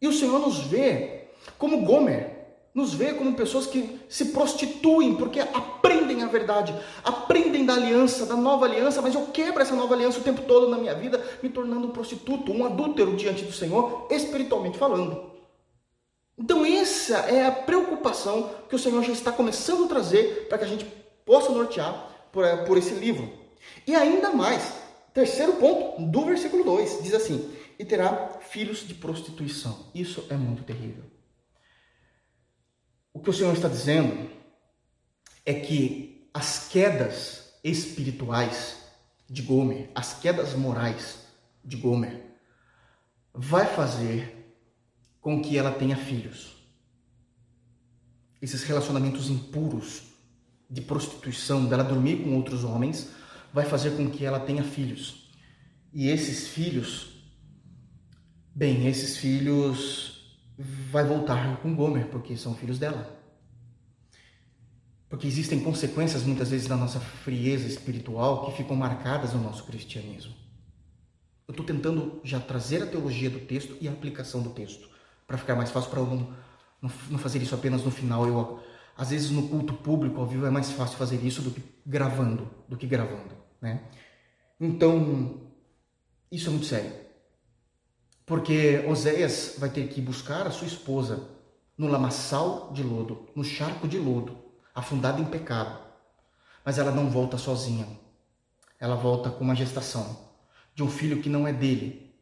[0.00, 1.24] E o Senhor nos vê
[1.58, 2.36] como Gomer,
[2.72, 8.36] nos vê como pessoas que se prostituem porque aprendem a verdade, aprendem da aliança, da
[8.36, 11.48] nova aliança, mas eu quebro essa nova aliança o tempo todo na minha vida, me
[11.48, 15.39] tornando um prostituto, um adúltero diante do Senhor, espiritualmente falando.
[16.42, 20.64] Então, essa é a preocupação que o Senhor já está começando a trazer para que
[20.64, 20.86] a gente
[21.26, 23.30] possa nortear por, por esse livro.
[23.86, 24.72] E ainda mais,
[25.12, 29.90] terceiro ponto do versículo 2, diz assim: e terá filhos de prostituição.
[29.94, 31.04] Isso é muito terrível.
[33.12, 34.30] O que o Senhor está dizendo
[35.44, 38.78] é que as quedas espirituais
[39.28, 41.18] de Gomer, as quedas morais
[41.62, 42.22] de Gomer,
[43.34, 44.39] vai fazer
[45.20, 46.54] com que ela tenha filhos.
[48.40, 50.02] Esses relacionamentos impuros
[50.68, 53.10] de prostituição, dela dormir com outros homens,
[53.52, 55.30] vai fazer com que ela tenha filhos.
[55.92, 57.08] E esses filhos,
[58.54, 60.38] bem, esses filhos
[60.90, 63.18] vai voltar com Gomer, porque são filhos dela.
[65.08, 70.32] Porque existem consequências muitas vezes da nossa frieza espiritual que ficam marcadas no nosso cristianismo.
[71.48, 74.88] Eu estou tentando já trazer a teologia do texto e a aplicação do texto,
[75.30, 78.26] para ficar mais fácil para eu não, não, fazer isso apenas no final.
[78.26, 78.60] Eu
[78.96, 82.50] às vezes no culto público, ao vivo, é mais fácil fazer isso do que gravando,
[82.68, 83.84] do que gravando, né?
[84.60, 85.40] Então,
[86.32, 86.92] isso é muito sério.
[88.26, 91.28] Porque Oséias vai ter que buscar a sua esposa
[91.78, 94.36] no lamaçal de lodo, no charco de lodo,
[94.74, 95.78] afundada em pecado.
[96.64, 97.86] Mas ela não volta sozinha.
[98.80, 100.28] Ela volta com uma gestação
[100.74, 102.12] de um filho que não é dele.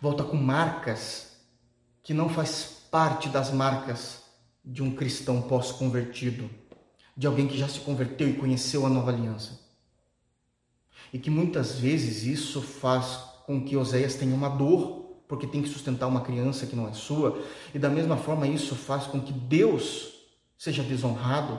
[0.00, 1.33] Volta com marcas
[2.04, 4.22] que não faz parte das marcas
[4.64, 6.48] de um cristão pós-convertido,
[7.16, 9.58] de alguém que já se converteu e conheceu a nova aliança.
[11.12, 15.68] E que muitas vezes isso faz com que Oséias tenha uma dor, porque tem que
[15.68, 17.42] sustentar uma criança que não é sua,
[17.74, 20.12] e da mesma forma isso faz com que Deus
[20.58, 21.58] seja desonrado,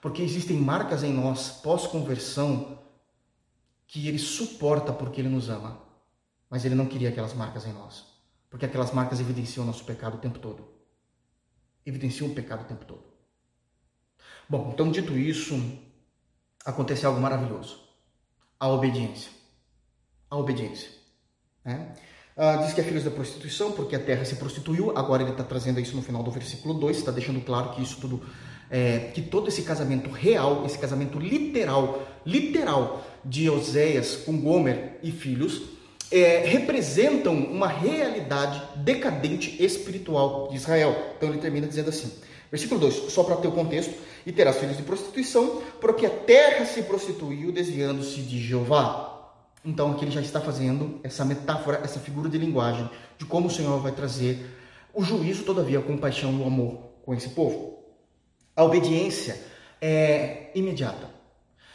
[0.00, 2.78] porque existem marcas em nós pós-conversão
[3.86, 5.78] que ele suporta porque ele nos ama,
[6.50, 8.13] mas ele não queria aquelas marcas em nós,
[8.54, 10.74] porque aquelas marcas evidenciam o nosso pecado o tempo todo
[11.86, 13.02] evidenciam o pecado o tempo todo.
[14.48, 15.60] Bom, então dito isso,
[16.64, 17.80] acontece algo maravilhoso.
[18.58, 19.30] A obediência.
[20.30, 20.88] A obediência.
[21.64, 21.92] Né?
[22.36, 24.96] Ah, diz que é filho da prostituição, porque a terra se prostituiu.
[24.96, 28.00] Agora ele está trazendo isso no final do versículo 2, está deixando claro que isso
[28.00, 28.22] tudo,
[28.70, 35.12] é, que todo esse casamento real, esse casamento literal, literal de Oséias com Gomer e
[35.12, 35.62] filhos,
[36.10, 41.14] é, representam uma realidade decadente espiritual de Israel.
[41.16, 42.12] Então ele termina dizendo assim,
[42.50, 43.94] versículo 2, só para ter o contexto,
[44.26, 49.32] e terás filhos de prostituição, porque a terra se prostituiu desviando-se de Jeová.
[49.64, 52.88] Então aqui ele já está fazendo essa metáfora, essa figura de linguagem
[53.18, 54.46] de como o Senhor vai trazer
[54.92, 57.78] o juízo, todavia, a compaixão e o amor com esse povo.
[58.54, 59.40] A obediência
[59.80, 61.10] é imediata.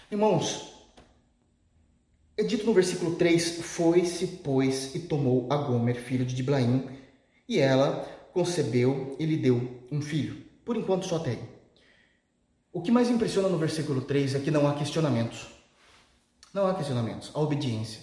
[0.10, 0.68] Irmãos,
[2.39, 6.88] é dito no versículo 3: Foi-se, pois, e tomou a Gomer, filho de Diblaim,
[7.47, 10.38] e ela concebeu e lhe deu um filho.
[10.63, 11.38] Por enquanto só tem.
[12.71, 15.47] O que mais impressiona no versículo 3 é que não há questionamentos.
[16.54, 17.30] Não há questionamentos.
[17.34, 18.02] A obediência.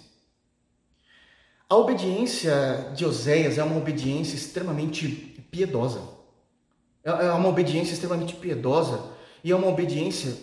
[1.68, 5.09] A obediência de Oséias é uma obediência extremamente
[5.51, 6.03] piedosa.
[7.03, 9.03] É, é uma obediência extremamente piedosa
[9.42, 10.37] e é uma obediência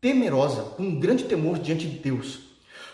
[0.00, 2.51] temerosa, com um grande temor diante de Deus.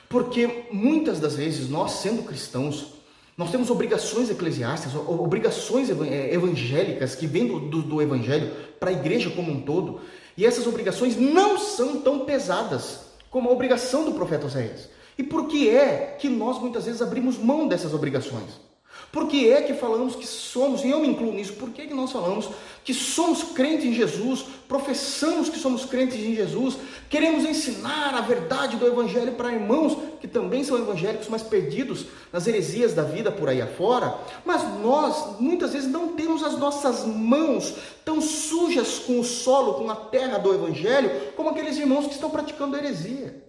[0.08, 2.94] Porque muitas das vezes nós, sendo cristãos,
[3.36, 8.92] nós temos obrigações eclesiásticas, obrigações é, evangélicas que vêm do, do, do evangelho para a
[8.92, 10.00] igreja como um todo,
[10.36, 14.88] e essas obrigações não são tão pesadas como a obrigação do profeta Oséias.
[15.16, 18.67] E por que é que nós muitas vezes abrimos mão dessas obrigações?
[19.10, 21.86] Por que é que falamos que somos, e eu me incluo nisso, por que, é
[21.86, 22.50] que nós falamos
[22.84, 26.76] que somos crentes em Jesus, professamos que somos crentes em Jesus,
[27.08, 32.46] queremos ensinar a verdade do Evangelho para irmãos que também são evangélicos, mas perdidos nas
[32.46, 37.74] heresias da vida por aí afora, mas nós muitas vezes não temos as nossas mãos
[38.04, 42.28] tão sujas com o solo, com a terra do Evangelho, como aqueles irmãos que estão
[42.28, 43.47] praticando heresia.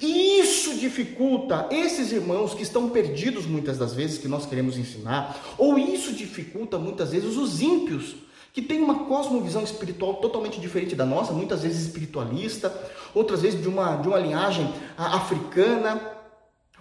[0.00, 5.54] E isso dificulta esses irmãos que estão perdidos muitas das vezes, que nós queremos ensinar,
[5.58, 8.16] ou isso dificulta muitas vezes os ímpios,
[8.52, 12.72] que têm uma cosmovisão espiritual totalmente diferente da nossa, muitas vezes espiritualista,
[13.14, 16.00] outras vezes de uma, de uma linhagem africana,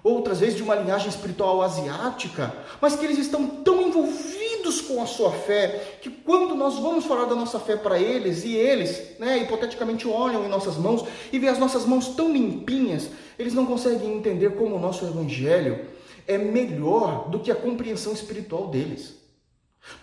[0.04, 4.41] outras vezes de uma linhagem espiritual asiática, mas que eles estão tão envolvidos
[4.82, 8.56] com a sua fé que quando nós vamos falar da nossa fé para eles e
[8.56, 13.54] eles, né, hipoteticamente olham em nossas mãos e veem as nossas mãos tão limpinhas, eles
[13.54, 15.88] não conseguem entender como o nosso evangelho
[16.28, 19.16] é melhor do que a compreensão espiritual deles.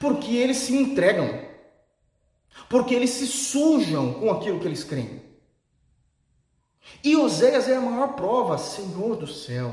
[0.01, 1.47] Porque eles se entregam.
[2.68, 5.23] Porque eles se sujam com aquilo que eles creem.
[7.05, 9.72] E Oséias é a maior prova, Senhor do céu.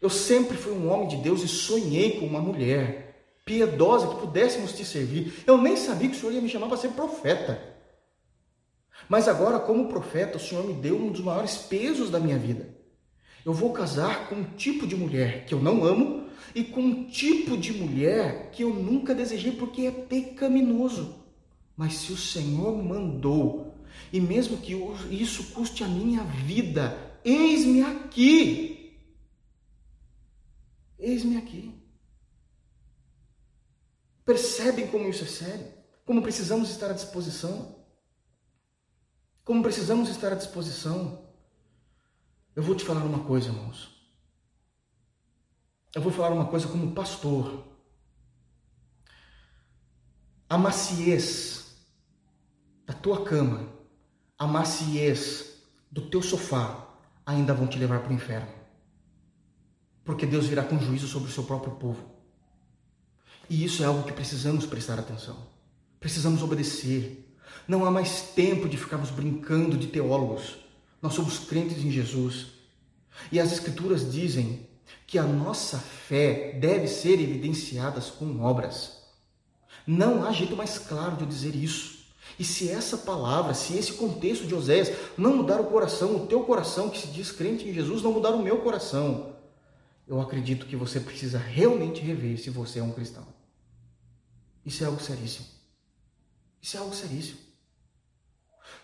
[0.00, 3.09] Eu sempre fui um homem de Deus e sonhei com uma mulher
[3.44, 5.42] piedosa que pudéssemos te servir.
[5.46, 7.60] Eu nem sabia que o Senhor ia me chamar para ser profeta.
[9.08, 12.74] Mas agora, como profeta, o Senhor me deu um dos maiores pesos da minha vida.
[13.44, 16.20] Eu vou casar com um tipo de mulher que eu não amo,
[16.54, 21.14] e com um tipo de mulher que eu nunca desejei porque é pecaminoso.
[21.76, 23.74] Mas se o Senhor mandou,
[24.12, 24.74] e mesmo que
[25.10, 28.96] isso custe a minha vida, eis-me aqui.
[30.98, 31.72] Eis-me aqui.
[34.30, 35.66] Percebem como isso é sério?
[36.06, 37.84] Como precisamos estar à disposição?
[39.42, 41.28] Como precisamos estar à disposição?
[42.54, 43.90] Eu vou te falar uma coisa, irmãos.
[45.92, 47.66] Eu vou falar uma coisa como pastor.
[50.48, 51.74] A maciez
[52.86, 53.68] da tua cama,
[54.38, 55.60] a maciez
[55.90, 56.86] do teu sofá
[57.26, 58.54] ainda vão te levar para o inferno.
[60.04, 62.19] Porque Deus virá com juízo sobre o seu próprio povo.
[63.50, 65.36] E isso é algo que precisamos prestar atenção.
[65.98, 67.34] Precisamos obedecer.
[67.66, 70.58] Não há mais tempo de ficarmos brincando de teólogos.
[71.02, 72.46] Nós somos crentes em Jesus.
[73.32, 74.68] E as Escrituras dizem
[75.04, 79.00] que a nossa fé deve ser evidenciada com obras.
[79.84, 82.04] Não há jeito mais claro de dizer isso.
[82.38, 86.44] E se essa palavra, se esse contexto de Oséias não mudar o coração, o teu
[86.44, 89.34] coração que se diz crente em Jesus, não mudar o meu coração,
[90.06, 93.39] eu acredito que você precisa realmente rever se você é um cristão.
[94.64, 95.46] Isso é algo seríssimo.
[96.62, 97.38] Isso é algo seríssimo.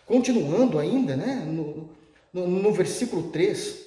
[0.07, 1.91] Continuando ainda, né, no,
[2.33, 3.87] no, no versículo 3,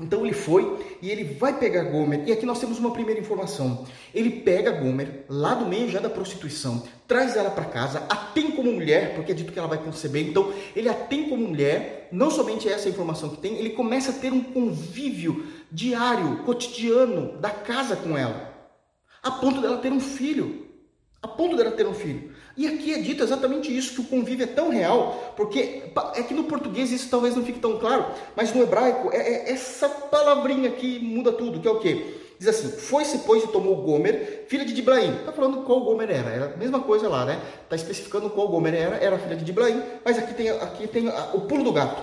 [0.00, 2.26] então ele foi e ele vai pegar Gomer.
[2.26, 3.86] E aqui nós temos uma primeira informação.
[4.12, 8.50] Ele pega Gomer lá do meio já da prostituição, traz ela para casa, a tem
[8.50, 10.26] como mulher, porque é dito que ela vai conceber.
[10.26, 12.08] Então ele a tem como mulher.
[12.10, 17.50] Não somente essa informação que tem, ele começa a ter um convívio diário, cotidiano da
[17.50, 18.52] casa com ela,
[19.22, 20.63] a ponto dela ter um filho.
[21.24, 22.32] A ponto dela ter um filho.
[22.54, 26.34] E aqui é dito exatamente isso, que o convívio é tão real, porque é que
[26.34, 28.04] no português isso talvez não fique tão claro,
[28.36, 32.20] mas no hebraico é, é essa palavrinha que muda tudo, que é o quê?
[32.38, 35.14] Diz assim, foi-se, pois, e tomou Gomer, filha de Dibraim.
[35.20, 37.40] Está falando qual Gomer era, era a mesma coisa lá, né?
[37.62, 41.08] Está especificando qual Gomer era, era a filha de Dibraim, mas aqui tem, aqui tem
[41.08, 42.02] o pulo do gato.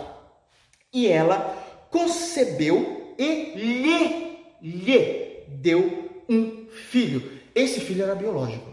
[0.91, 7.39] E ela concebeu e lhe, lhe deu um filho.
[7.53, 8.70] Esse filho era biológico.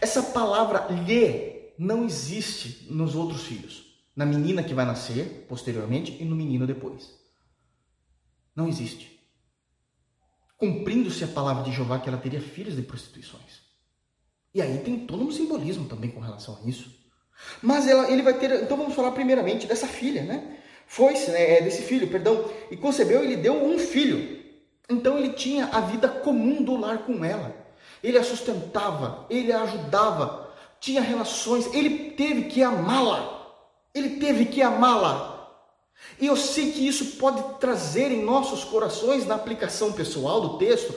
[0.00, 3.92] Essa palavra lhe não existe nos outros filhos.
[4.14, 7.10] Na menina que vai nascer posteriormente e no menino depois.
[8.54, 9.20] Não existe.
[10.58, 13.62] Cumprindo-se a palavra de Jeová que ela teria filhos de prostituições.
[14.54, 16.94] E aí tem todo um simbolismo também com relação a isso.
[17.62, 18.62] Mas ela, ele vai ter.
[18.62, 20.58] Então vamos falar primeiramente dessa filha, né?
[20.86, 24.42] Foi-se, né, é, desse filho, perdão, e concebeu e lhe deu um filho.
[24.90, 27.61] Então ele tinha a vida comum do lar com ela
[28.02, 33.40] ele a sustentava, ele a ajudava, tinha relações, ele teve que amá-la.
[33.94, 35.32] Ele teve que amá-la.
[36.20, 40.92] E eu sei que isso pode trazer em nossos corações, na aplicação pessoal do texto,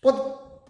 [0.00, 0.20] pode,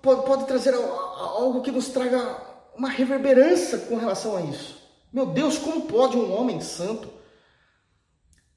[0.03, 4.79] pode, pode trazer algo que nos traga uma reverberância com relação a isso.
[5.13, 7.09] Meu Deus, como pode um homem santo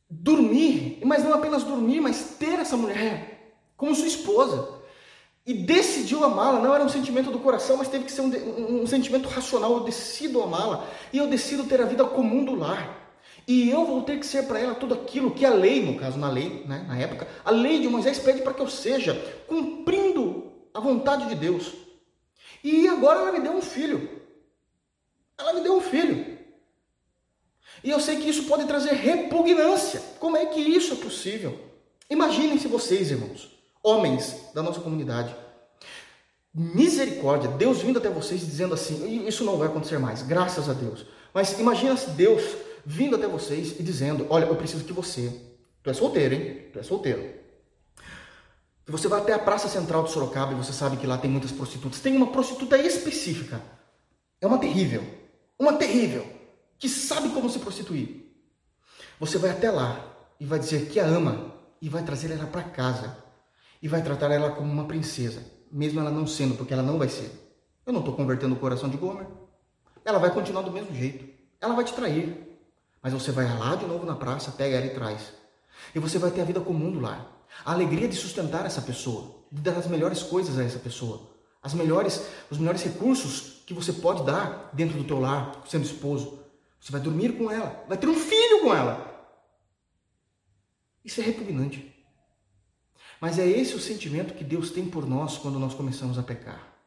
[0.10, 4.75] dormir, mas não apenas dormir, mas ter essa mulher como sua esposa?
[5.46, 6.60] E decidiu amá-la.
[6.60, 9.74] Não era um sentimento do coração, mas teve que ser um, um, um sentimento racional.
[9.74, 13.04] Eu decido amá-la e eu decido ter a vida comum do lar.
[13.48, 16.18] E eu vou ter que ser para ela tudo aquilo que a lei, no caso,
[16.18, 19.14] na lei, né, na época, a lei de Moisés pede para que eu seja,
[19.46, 21.74] cumprindo a vontade de Deus.
[22.64, 24.10] E agora ela me deu um filho.
[25.38, 26.36] Ela me deu um filho.
[27.84, 30.02] E eu sei que isso pode trazer repugnância.
[30.20, 31.60] Como é que isso é possível?
[32.10, 33.55] Imaginem se vocês, irmãos,
[33.86, 35.34] homens da nossa comunidade.
[36.52, 41.06] Misericórdia, Deus vindo até vocês dizendo assim: isso não vai acontecer mais, graças a Deus.
[41.34, 42.42] Mas imagina se Deus
[42.86, 45.40] vindo até vocês e dizendo: olha, eu preciso que você,
[45.84, 46.70] tu é solteiro, hein?
[46.74, 47.46] Tu é solteiro.
[48.88, 51.52] Você vai até a Praça Central de Sorocaba e você sabe que lá tem muitas
[51.52, 52.00] prostitutas.
[52.00, 53.60] Tem uma prostituta específica.
[54.40, 55.04] É uma terrível.
[55.58, 56.26] Uma terrível.
[56.78, 58.32] Que sabe como se prostituir.
[59.20, 60.06] Você vai até lá
[60.40, 63.25] e vai dizer que a ama e vai trazer ela para casa
[63.86, 67.08] e vai tratar ela como uma princesa, mesmo ela não sendo, porque ela não vai
[67.08, 67.30] ser.
[67.86, 69.28] Eu não estou convertendo o coração de Gomer.
[70.04, 71.24] Ela vai continuar do mesmo jeito.
[71.62, 72.36] Ela vai te trair.
[73.00, 75.32] Mas você vai lá de novo na praça, pega ela e traz.
[75.94, 77.46] E você vai ter a vida comum do lar.
[77.64, 81.22] A alegria de sustentar essa pessoa, de dar as melhores coisas a essa pessoa.
[81.62, 86.40] As melhores, os melhores recursos que você pode dar dentro do teu lar, sendo esposo.
[86.80, 89.30] Você vai dormir com ela, vai ter um filho com ela.
[91.04, 91.95] Isso é repugnante.
[93.26, 96.78] Mas é esse o sentimento que Deus tem por nós quando nós começamos a pecar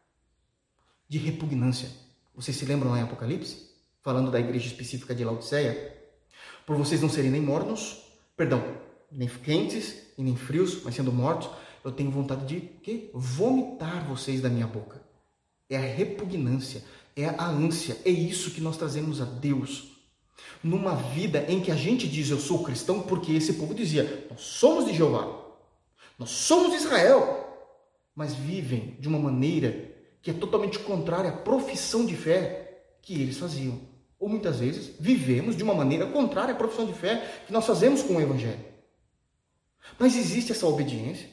[1.08, 1.90] de repugnância.
[2.32, 3.70] Vocês se lembram lá em Apocalipse?
[4.04, 6.00] Falando da igreja específica de Laodiceia?
[6.64, 8.04] Por vocês não serem nem mornos,
[8.36, 8.62] perdão,
[9.10, 11.50] nem quentes e nem frios, mas sendo mortos,
[11.82, 13.10] eu tenho vontade de quê?
[13.12, 15.02] vomitar vocês da minha boca.
[15.68, 16.84] É a repugnância,
[17.16, 19.88] é a ânsia, é isso que nós trazemos a Deus.
[20.62, 24.40] Numa vida em que a gente diz eu sou cristão, porque esse povo dizia, nós
[24.40, 25.37] somos de Jeová,
[26.18, 27.46] nós somos Israel,
[28.14, 33.38] mas vivem de uma maneira que é totalmente contrária à profissão de fé que eles
[33.38, 33.80] faziam.
[34.18, 38.02] Ou muitas vezes vivemos de uma maneira contrária à profissão de fé que nós fazemos
[38.02, 38.64] com o Evangelho.
[39.96, 41.28] Mas existe essa obediência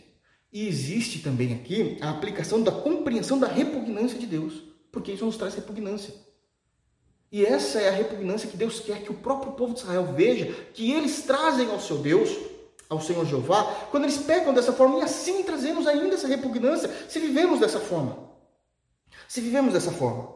[0.54, 4.62] e existe também aqui a aplicação da compreensão da repugnância de Deus,
[4.92, 6.14] porque isso nos traz repugnância.
[7.32, 10.54] E essa é a repugnância que Deus quer que o próprio povo de Israel veja,
[10.74, 12.30] que eles trazem ao seu Deus,
[12.90, 17.20] ao Senhor Jeová, quando eles pecam dessa forma, e assim trazemos ainda essa repugnância, se
[17.20, 18.30] vivemos dessa forma.
[19.28, 20.36] Se vivemos dessa forma.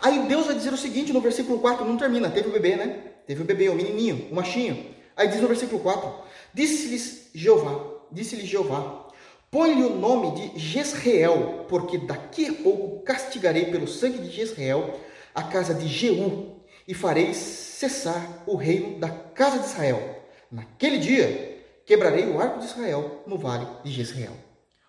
[0.00, 3.12] Aí Deus vai dizer o seguinte no versículo 4, não termina, teve o bebê, né?
[3.26, 4.92] Teve o bebê, o menininho, o machinho.
[5.16, 6.12] Aí diz no versículo 4:
[6.52, 9.08] Disse-lhes Jeová, disse-lhes Jeová,
[9.50, 14.98] põe-lhe o nome de Jezreel, porque daqui a pouco castigarei pelo sangue de Jezreel
[15.34, 20.22] a casa de Jeú e farei cessar o reino da casa de Israel.
[20.50, 21.51] Naquele dia
[21.92, 24.32] quebrarei o arco de Israel no vale de Jezreel.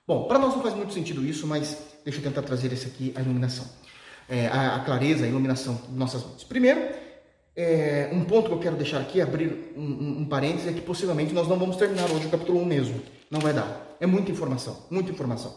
[0.07, 3.13] Bom, para nós não faz muito sentido isso, mas deixa eu tentar trazer esse aqui
[3.13, 3.65] a iluminação
[4.29, 6.45] é, a, a, clareza, a iluminação de nossas mentes.
[6.45, 6.81] Primeiro,
[7.57, 10.79] é, um ponto que eu quero deixar aqui, abrir um, um, um parênteses, é que
[10.79, 13.01] possivelmente nós não vamos terminar hoje o capítulo 1 mesmo.
[13.29, 13.97] Não vai dar.
[13.99, 15.53] É muita informação, muita informação.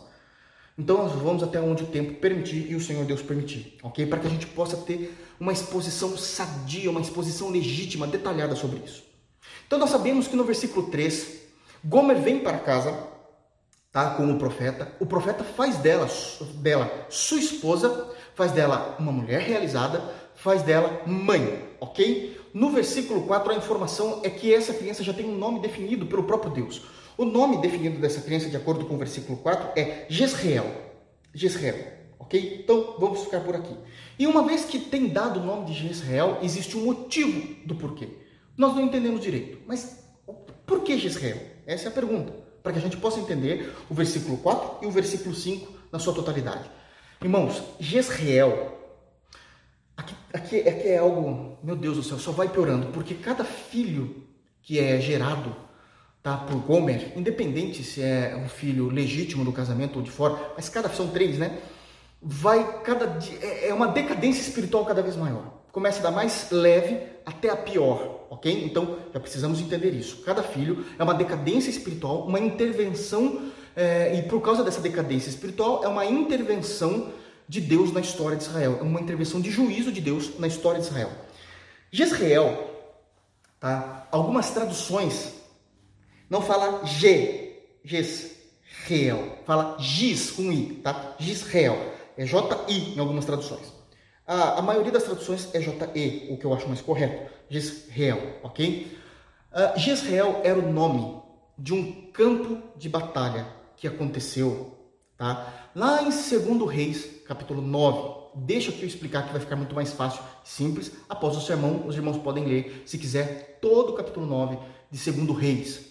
[0.77, 4.05] Então nós vamos até onde o tempo permitir e o Senhor Deus permitir, ok?
[4.05, 9.06] Para que a gente possa ter uma exposição sadia, uma exposição legítima, detalhada sobre isso.
[9.67, 11.41] Então nós sabemos que no versículo 3,
[11.85, 12.97] Gomer vem para casa,
[13.91, 14.11] tá?
[14.11, 14.93] Com o profeta.
[15.01, 16.09] O profeta faz dela,
[16.61, 22.39] dela sua esposa faz dela uma mulher realizada, faz dela mãe, ok?
[22.53, 26.25] No versículo 4, a informação é que essa criança já tem um nome definido pelo
[26.25, 26.83] próprio Deus.
[27.17, 30.67] O nome definido dessa criança, de acordo com o versículo 4, é Jezreel.
[31.35, 31.77] Jezreel,
[32.19, 32.61] ok?
[32.63, 33.75] Então, vamos ficar por aqui.
[34.19, 38.26] E uma vez que tem dado o nome de Jezreel, existe um motivo do porquê.
[38.57, 40.05] Nós não entendemos direito, mas
[40.65, 41.41] por que Jezreel?
[41.67, 42.33] Essa é a pergunta,
[42.63, 46.15] para que a gente possa entender o versículo 4 e o versículo 5 na sua
[46.15, 46.71] totalidade.
[47.21, 48.73] Irmãos, Jezreel,
[49.97, 54.27] aqui, aqui, aqui é algo, meu Deus do céu, só vai piorando, porque cada filho
[54.63, 55.55] que é gerado
[56.23, 60.69] tá, por Gomer, independente se é um filho legítimo do casamento ou de fora, mas
[60.69, 61.61] cada são três, né?
[62.21, 65.56] Vai cada é, é uma decadência espiritual cada vez maior.
[65.77, 68.65] Começa da mais leve até a pior, ok?
[68.65, 70.23] Então já precisamos entender isso.
[70.23, 75.85] Cada filho é uma decadência espiritual, uma intervenção é, e por causa dessa decadência espiritual,
[75.85, 77.13] é uma intervenção
[77.47, 80.81] de Deus na história de Israel, é uma intervenção de juízo de Deus na história
[80.81, 81.11] de Israel.
[81.91, 82.71] Jezreel,
[83.61, 84.09] tá?
[84.11, 85.35] algumas traduções
[86.31, 87.53] não fala G,
[87.85, 91.17] Jezreel, fala Giz com I, tá?
[91.19, 91.77] Jezreel,
[92.17, 93.76] é J-I em algumas traduções.
[94.27, 98.99] A, a, maioria das traduções é J-E, o que eu acho mais correto, Jezreel, ok?
[99.53, 101.23] Uh, Jezreel era o nome
[101.57, 103.47] de um campo de batalha
[103.77, 104.77] que aconteceu,
[105.17, 105.71] tá?
[105.75, 108.27] Lá em 2 Reis, capítulo 9.
[108.35, 110.91] Deixa eu explicar que vai ficar muito mais fácil, simples.
[111.09, 114.59] Após o sermão, os irmãos podem ler, se quiser, todo o capítulo 9
[114.91, 115.87] de 2 Reis.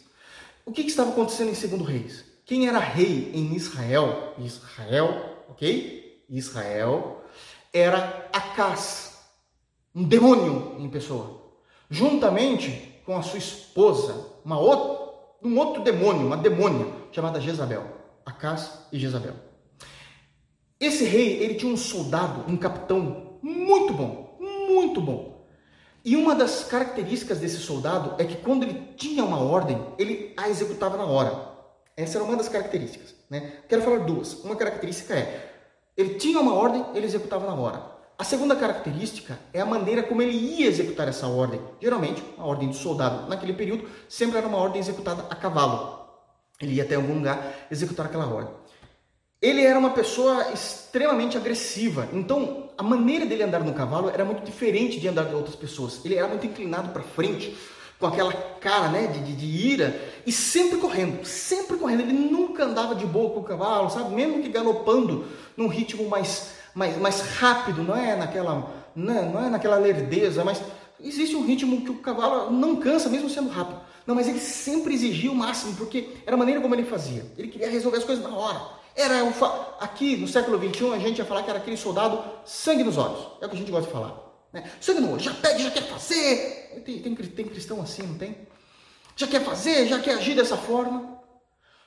[0.65, 2.25] O que, que estava acontecendo em 2 Reis?
[2.45, 4.33] Quem era rei em Israel?
[4.38, 6.25] Israel, ok?
[6.29, 7.24] Israel
[7.76, 9.19] era Acas,
[9.93, 11.41] um demônio em pessoa,
[11.89, 15.13] juntamente com a sua esposa, uma outra,
[15.43, 17.84] um outro demônio, uma demônia, chamada Jezabel,
[18.26, 19.34] Acas e Jezabel.
[20.80, 25.45] Esse rei, ele tinha um soldado, um capitão muito bom, muito bom.
[26.03, 30.47] E uma das características desse soldado é que quando ele tinha uma ordem, ele a
[30.47, 31.51] executava na hora.
[31.97, 33.15] Essa era uma das características.
[33.30, 33.53] Né?
[33.67, 34.43] Quero falar duas.
[34.43, 35.54] Uma característica é,
[35.97, 37.95] ele tinha uma ordem, ele executava na hora.
[38.17, 41.59] A segunda característica é a maneira como ele ia executar essa ordem.
[41.81, 45.99] Geralmente, a ordem do soldado naquele período sempre era uma ordem executada a cavalo.
[46.61, 48.53] Ele ia até algum lugar executar aquela ordem.
[49.41, 54.43] Ele era uma pessoa extremamente agressiva, então a maneira dele andar no cavalo era muito
[54.43, 56.03] diferente de andar de outras pessoas.
[56.03, 57.55] Ele era muito inclinado para frente,
[57.99, 62.01] com aquela cara né, de, de, de, ira e sempre correndo, sempre correndo.
[62.01, 64.13] Ele nunca andava de boa com o cavalo, sabe?
[64.13, 65.25] Mesmo que galopando
[65.55, 70.43] num ritmo mais, mais, mais rápido, não é naquela, não é, não é naquela lerdeza,
[70.43, 70.61] mas
[70.99, 73.79] existe um ritmo que o cavalo não cansa, mesmo sendo rápido.
[74.05, 77.25] Não, mas ele sempre exigia o máximo, porque era a maneira como ele fazia.
[77.37, 78.61] Ele queria resolver as coisas na hora.
[78.95, 79.75] Era o fa...
[79.79, 83.27] Aqui no século XXI a gente ia falar que era aquele soldado sangue nos olhos.
[83.41, 84.24] É o que a gente gosta de falar.
[84.55, 84.63] Né?
[84.79, 86.81] Sangue no olho, já pede, já quer fazer.
[86.85, 88.37] Tem, tem, tem cristão assim, não tem?
[89.13, 91.19] Já quer fazer, já quer agir dessa forma.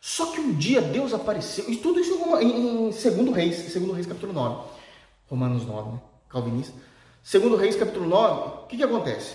[0.02, 4.06] Só que um dia Deus apareceu, e tudo isso em, em segundo Reis, segundo Reis
[4.06, 4.68] capítulo 9,
[5.28, 6.00] Romanos 9, né?
[6.28, 6.74] Calvinista.
[7.22, 9.34] Segundo Reis capítulo 9, o que, que acontece?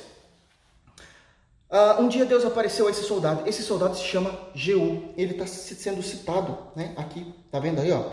[1.69, 3.49] Uh, um dia Deus apareceu a esse soldado.
[3.49, 5.11] Esse soldado se chama Jeú.
[5.17, 7.33] Ele está sendo citado né, aqui.
[7.51, 7.91] Tá vendo aí?
[7.91, 8.11] ó?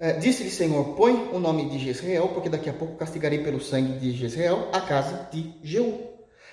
[0.00, 3.98] É, Disse-lhe, Senhor, põe o nome de Jezreel, porque daqui a pouco castigarei pelo sangue
[3.98, 6.06] de Jezreel a casa de Jeú.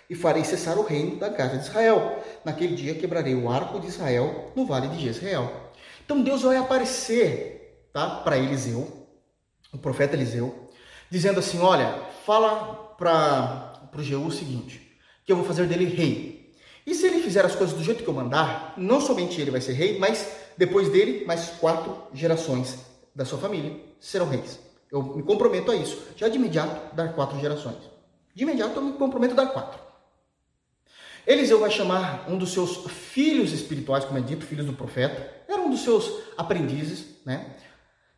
[0.09, 2.19] E farei cessar o reino da casa de Israel.
[2.43, 5.51] Naquele dia quebrarei o arco de Israel no vale de Jezreel.
[6.03, 9.07] Então Deus vai aparecer tá, para Eliseu,
[9.71, 10.69] o profeta Eliseu,
[11.09, 14.81] dizendo assim: Olha, fala para o Jeú o seguinte
[15.23, 16.53] que eu vou fazer dele rei.
[16.85, 19.61] E se ele fizer as coisas do jeito que eu mandar, não somente ele vai
[19.61, 24.59] ser rei, mas depois dele, mais quatro gerações da sua família serão reis.
[24.91, 25.97] Eu me comprometo a isso.
[26.15, 27.77] Já de imediato, dar quatro gerações.
[28.33, 29.79] De imediato, eu me comprometo a dar quatro.
[31.25, 35.59] Eliseu vai chamar um dos seus filhos espirituais, como é dito, filhos do profeta, era
[35.59, 37.55] um dos seus aprendizes, né?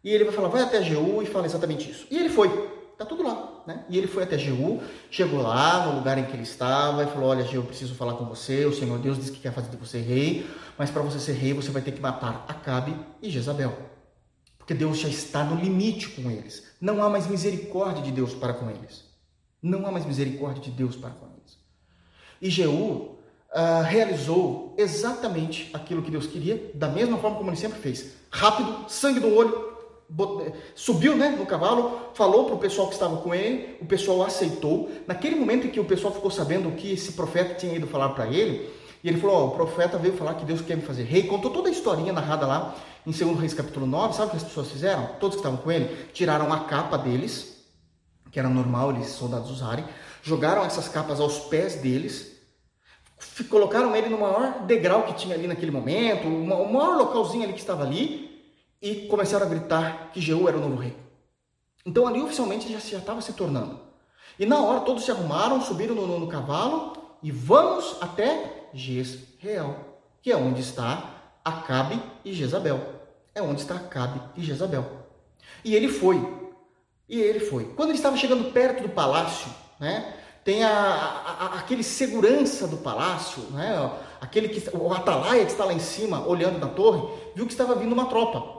[0.04, 2.06] E ele vai falar, vai até Jeú e fala exatamente isso.
[2.12, 2.50] E ele foi.
[2.98, 3.86] Tá tudo lá, né?
[3.90, 4.82] E ele foi até Jeú,
[5.12, 8.26] chegou lá no lugar em que ele estava e falou: Olha, Jeú, preciso falar com
[8.26, 8.66] você.
[8.66, 11.54] O Senhor Deus disse que quer fazer de você rei, mas para você ser rei
[11.54, 13.97] você vai ter que matar Acabe e Jezabel.
[14.68, 16.62] Porque Deus já está no limite com eles.
[16.82, 19.06] Não há mais misericórdia de Deus para com eles.
[19.64, 21.58] Não há mais misericórdia de Deus para com eles.
[22.42, 27.80] E Jeú uh, realizou exatamente aquilo que Deus queria, da mesma forma como ele sempre
[27.80, 29.74] fez: rápido, sangue do olho,
[30.76, 34.92] subiu né, no cavalo, falou para o pessoal que estava com ele, o pessoal aceitou.
[35.08, 38.10] Naquele momento em que o pessoal ficou sabendo o que esse profeta tinha ido falar
[38.10, 38.70] para ele,
[39.04, 41.70] e ele falou: o profeta veio falar que Deus quer me fazer rei, contou toda
[41.70, 42.76] a historinha narrada lá
[43.06, 44.14] em 2 Reis capítulo 9.
[44.14, 45.08] Sabe o que as pessoas fizeram?
[45.20, 47.66] Todos que estavam com ele tiraram a capa deles,
[48.32, 49.86] que era normal eles soldados usarem,
[50.22, 52.36] jogaram essas capas aos pés deles,
[53.50, 57.60] colocaram ele no maior degrau que tinha ali naquele momento, o maior localzinho ali que
[57.60, 58.28] estava ali,
[58.82, 60.96] e começaram a gritar que Jeú era o novo rei.
[61.86, 63.80] Então ali oficialmente já estava se tornando.
[64.38, 66.94] E na hora todos se arrumaram, subiram no, no, no cavalo
[67.24, 69.76] e vamos até Jezreel,
[70.22, 71.14] que é onde está
[71.44, 72.80] Acabe e Jezabel.
[73.34, 74.86] É onde está Acabe e Jezabel.
[75.64, 76.18] E ele foi.
[77.08, 77.66] E ele foi.
[77.76, 79.50] Quando ele estava chegando perto do palácio,
[79.80, 80.14] né?
[80.44, 83.92] Tem a, a, a, aquele segurança do palácio, né?
[84.22, 87.02] Aquele que o atalaia que está lá em cima, olhando na torre,
[87.36, 88.58] viu que estava vindo uma tropa.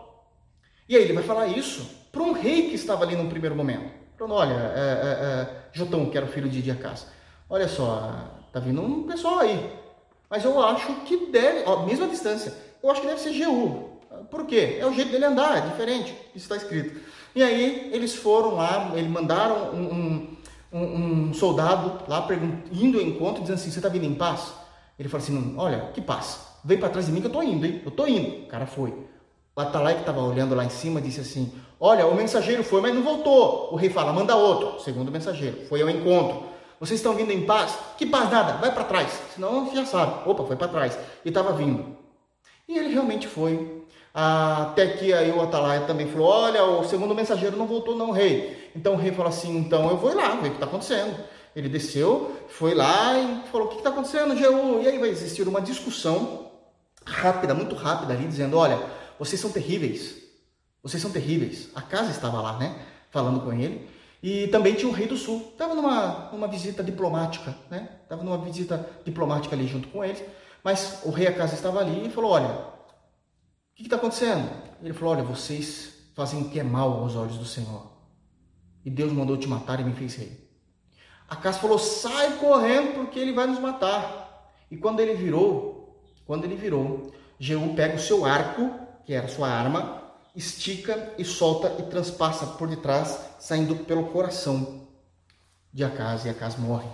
[0.89, 3.91] E aí ele vai falar isso para um rei que estava ali num primeiro momento.
[4.19, 7.07] Falando, olha, é, é, é, Jotão, que era o filho de Diacás,
[7.49, 8.13] olha só,
[8.53, 9.88] tá vindo um pessoal aí.
[10.31, 13.99] Mas eu acho que deve, ó, mesma distância, eu acho que deve ser Jeú.
[14.31, 14.77] Por quê?
[14.79, 16.13] É o jeito dele andar, é diferente.
[16.35, 17.01] Isso está escrito.
[17.35, 20.37] E aí eles foram lá, eles mandaram um,
[20.73, 22.27] um, um soldado lá
[22.73, 24.53] indo ao encontro, dizendo assim: Você está vindo em paz?
[24.99, 26.47] Ele falou assim: Olha, que paz.
[26.65, 27.81] Vem para trás de mim que eu estou indo, hein?
[27.85, 28.45] Eu estou indo.
[28.45, 28.91] O cara foi.
[29.55, 32.95] O Atalai que estava olhando lá em cima disse assim: Olha, o mensageiro foi, mas
[32.95, 33.73] não voltou.
[33.73, 34.81] O rei fala: Manda outro.
[34.83, 36.49] Segundo mensageiro, foi ao encontro.
[36.81, 37.77] Vocês estão vindo em paz?
[37.97, 39.11] Que paz nada, vai para trás.
[39.35, 40.29] Senão já sabe.
[40.29, 40.99] Opa, foi para trás.
[41.25, 41.97] E estava vindo.
[42.69, 43.85] E ele realmente foi.
[44.15, 48.71] Até que aí o Atalai também falou: Olha, o segundo mensageiro não voltou, não, rei.
[48.75, 51.17] Então o rei falou assim: Então eu vou lá, ver o que está acontecendo.
[51.55, 54.83] Ele desceu, foi lá e falou: O que está acontecendo, Jeú?
[54.83, 56.51] E aí vai existir uma discussão
[57.05, 60.17] rápida, muito rápida ali, dizendo: Olha vocês são terríveis.
[60.83, 61.69] Vocês são terríveis.
[61.75, 62.79] A casa estava lá, né?
[63.11, 63.89] Falando com ele.
[64.23, 65.49] E também tinha o rei do sul.
[65.53, 67.89] Estava numa, numa visita diplomática, né?
[68.03, 70.23] Estava numa visita diplomática ali junto com eles.
[70.63, 74.51] Mas o rei a casa estava ali e falou: Olha, o que está acontecendo?
[74.83, 77.87] Ele falou: Olha, vocês fazem o que é mal aos olhos do Senhor.
[78.85, 80.49] E Deus mandou te matar e me fez rei.
[81.29, 84.53] A casa falou: Sai correndo porque ele vai nos matar.
[84.71, 89.49] E quando ele virou, quando ele virou, Jeú pega o seu arco que era sua
[89.49, 90.03] arma,
[90.35, 94.87] estica e solta e transpassa por detrás, saindo pelo coração
[95.73, 96.89] de Acas, e Acas morre.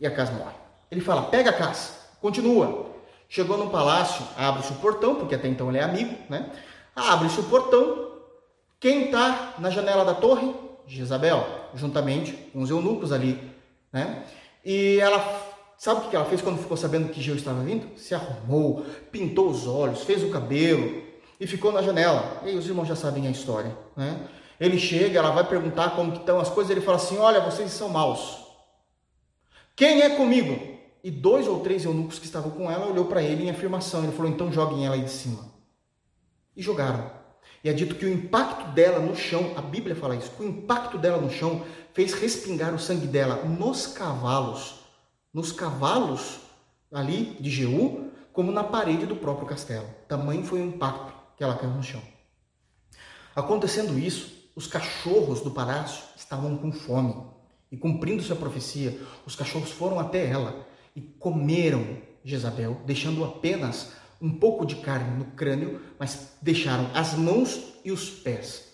[0.00, 0.54] E Acas morre.
[0.90, 2.86] Ele fala: pega Acas, continua.
[3.28, 6.50] Chegou no palácio, abre-se o portão, porque até então ele é amigo, né?
[6.94, 8.12] Abre-se o portão.
[8.78, 10.54] Quem está na janela da torre?
[10.86, 13.52] Jezabel, juntamente com os eunucos ali,
[13.92, 14.24] né?
[14.64, 15.18] E ela
[15.78, 17.98] Sabe o que ela fez quando ficou sabendo que Geu estava vindo?
[17.98, 21.02] Se arrumou, pintou os olhos, fez o cabelo,
[21.38, 22.40] e ficou na janela.
[22.44, 24.28] E aí os irmãos já sabem a história, né?
[24.58, 27.70] Ele chega, ela vai perguntar como que estão as coisas, ele fala assim: "Olha, vocês
[27.70, 28.44] são maus.
[29.74, 33.44] Quem é comigo?" E dois ou três eunucos que estavam com ela olhou para ele
[33.44, 34.02] em afirmação.
[34.02, 35.52] Ele falou: "Então joguem ela aí de cima."
[36.56, 37.10] E jogaram.
[37.62, 40.96] E é dito que o impacto dela no chão, a Bíblia fala isso, o impacto
[40.96, 44.76] dela no chão fez respingar o sangue dela nos cavalos,
[45.32, 46.40] nos cavalos
[46.92, 49.86] ali de Jeú, como na parede do próprio castelo.
[50.08, 52.02] Tamanho foi o impacto que ela caiu no chão.
[53.34, 57.14] Acontecendo isso, os cachorros do palácio estavam com fome.
[57.70, 64.30] E cumprindo sua profecia, os cachorros foram até ela e comeram Jezabel, deixando apenas um
[64.30, 68.72] pouco de carne no crânio, mas deixaram as mãos e os pés.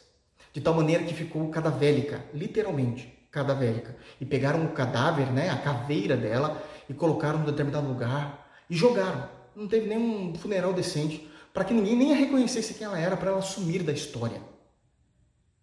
[0.52, 3.96] De tal maneira que ficou cadavélica, literalmente cadavélica.
[4.20, 9.28] E pegaram o cadáver, né, a caveira dela, e colocaram em determinado lugar e jogaram.
[9.56, 13.42] Não teve nenhum funeral decente para que ninguém nem reconhecesse quem ela era, para ela
[13.42, 14.42] sumir da história.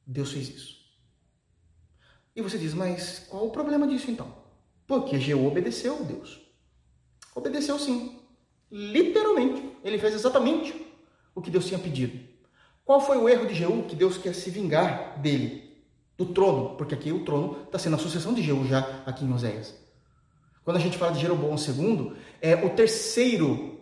[0.06, 0.80] Deus fez isso.
[2.36, 4.34] E você diz, mas qual o problema disso então?
[4.88, 6.40] Porque Jeú obedeceu a Deus.
[7.36, 8.20] Obedeceu sim.
[8.72, 9.78] Literalmente.
[9.84, 10.74] Ele fez exatamente
[11.34, 12.20] o que Deus tinha pedido.
[12.86, 15.84] Qual foi o erro de Jeú que Deus quer se vingar dele?
[16.18, 19.32] Do trono, porque aqui o trono está sendo a sucessão de Jeú já aqui em
[19.32, 19.76] Oséias.
[20.64, 23.79] Quando a gente fala de Jeroboão II, é o terceiro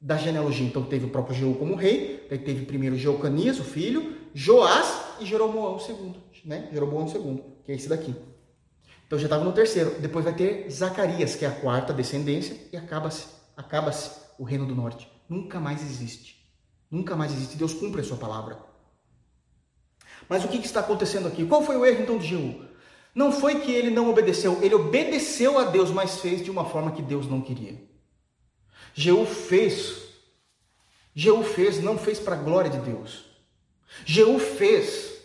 [0.00, 0.66] da genealogia.
[0.66, 5.26] Então teve o próprio Jeú como rei, daí teve primeiro Jeocanias, o filho, Joás e
[5.26, 6.68] Jeroboão II, né?
[6.72, 8.14] Jeroboão II, que é esse daqui.
[9.06, 9.98] Então já estava no terceiro.
[10.00, 13.90] Depois vai ter Zacarias, que é a quarta descendência, e acaba-se acaba
[14.38, 15.10] o reino do norte.
[15.28, 16.38] Nunca mais existe.
[16.90, 17.56] Nunca mais existe.
[17.56, 18.58] Deus cumpre a sua palavra.
[20.28, 21.44] Mas o que, que está acontecendo aqui?
[21.44, 22.64] Qual foi o erro então de Jeú?
[23.14, 26.92] Não foi que ele não obedeceu, ele obedeceu a Deus, mas fez de uma forma
[26.92, 27.82] que Deus não queria.
[28.98, 30.08] Jeú fez,
[31.14, 33.26] Jeú fez, não fez para a glória de Deus.
[34.04, 35.20] Jeú fez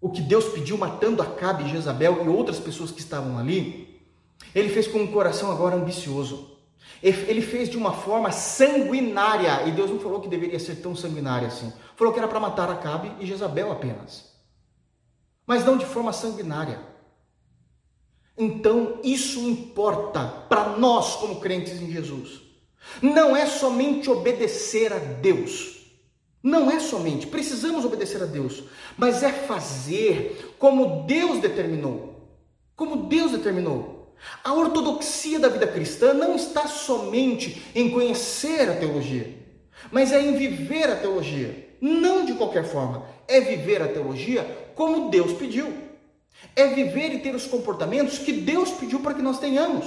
[0.00, 4.04] o que Deus pediu, matando Acabe e Jezabel e outras pessoas que estavam ali.
[4.52, 6.58] Ele fez com um coração agora ambicioso.
[7.00, 11.46] Ele fez de uma forma sanguinária, e Deus não falou que deveria ser tão sanguinária
[11.46, 11.72] assim.
[11.94, 14.34] Falou que era para matar Acabe e Jezabel apenas.
[15.46, 16.80] Mas não de forma sanguinária.
[18.36, 22.43] Então, isso importa para nós como crentes em Jesus.
[23.00, 25.74] Não é somente obedecer a Deus.
[26.42, 28.64] Não é somente, precisamos obedecer a Deus,
[28.98, 32.28] mas é fazer como Deus determinou.
[32.76, 34.14] Como Deus determinou.
[34.42, 39.34] A ortodoxia da vida cristã não está somente em conhecer a teologia,
[39.90, 41.76] mas é em viver a teologia.
[41.80, 45.72] Não de qualquer forma, é viver a teologia como Deus pediu.
[46.54, 49.86] É viver e ter os comportamentos que Deus pediu para que nós tenhamos.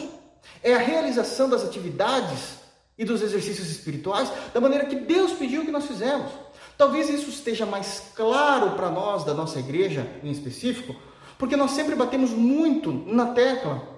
[0.63, 2.66] É a realização das atividades
[2.97, 6.31] e dos exercícios espirituais da maneira que Deus pediu que nós fizemos.
[6.77, 10.95] Talvez isso esteja mais claro para nós da nossa igreja em específico,
[11.37, 13.97] porque nós sempre batemos muito na tecla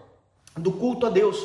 [0.55, 1.37] do culto a Deus,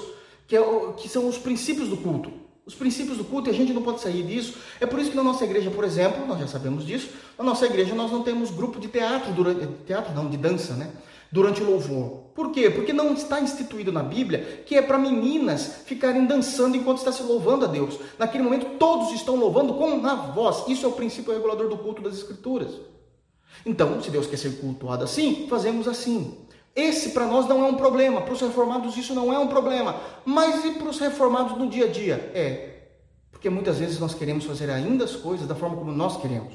[0.46, 2.32] que, é o, que são os princípios do culto.
[2.66, 4.56] Os princípios do culto e a gente não pode sair disso.
[4.80, 7.66] É por isso que na nossa igreja, por exemplo, nós já sabemos disso, na nossa
[7.66, 10.90] igreja nós não temos grupo de teatro durante teatro não, de dança, né?
[11.34, 12.30] Durante o louvor.
[12.32, 12.70] Por quê?
[12.70, 17.24] Porque não está instituído na Bíblia que é para meninas ficarem dançando enquanto está se
[17.24, 17.98] louvando a Deus.
[18.16, 20.62] Naquele momento todos estão louvando com a voz.
[20.68, 22.70] Isso é o princípio regulador do culto das Escrituras.
[23.66, 26.38] Então, se Deus quer ser cultuado assim, fazemos assim.
[26.74, 29.96] Esse para nós não é um problema, para os reformados isso não é um problema.
[30.24, 32.30] Mas e para os reformados no dia a dia?
[32.32, 32.90] É,
[33.32, 36.54] porque muitas vezes nós queremos fazer ainda as coisas da forma como nós queremos.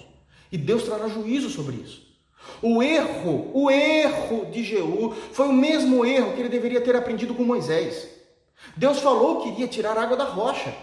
[0.50, 2.09] E Deus trará juízo sobre isso.
[2.62, 7.34] O erro, o erro de Jeú foi o mesmo erro que ele deveria ter aprendido
[7.34, 8.08] com Moisés.
[8.76, 10.74] Deus falou que iria tirar água da rocha.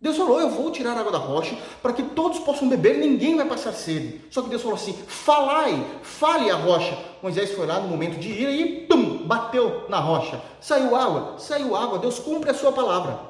[0.00, 3.46] Deus falou: Eu vou tirar água da rocha para que todos possam beber, ninguém vai
[3.46, 4.20] passar sede.
[4.30, 6.96] Só que Deus falou assim: Falai, fale a rocha.
[7.22, 10.40] Moisés foi lá no momento de ira e pum, bateu na rocha.
[10.60, 11.98] Saiu água, saiu água.
[11.98, 13.20] Deus cumpre a sua palavra.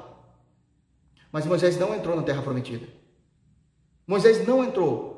[1.31, 2.87] Mas Moisés não entrou na terra prometida.
[4.05, 5.08] Moisés não entrou.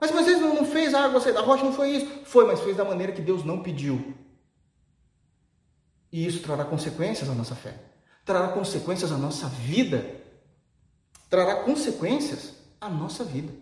[0.00, 2.06] Mas Moisés não fez a água sair da rocha, não foi isso.
[2.24, 4.14] Foi, mas fez da maneira que Deus não pediu.
[6.12, 7.74] E isso trará consequências à nossa fé.
[8.24, 10.04] Trará consequências à nossa vida.
[11.28, 13.52] Trará consequências à nossa vida.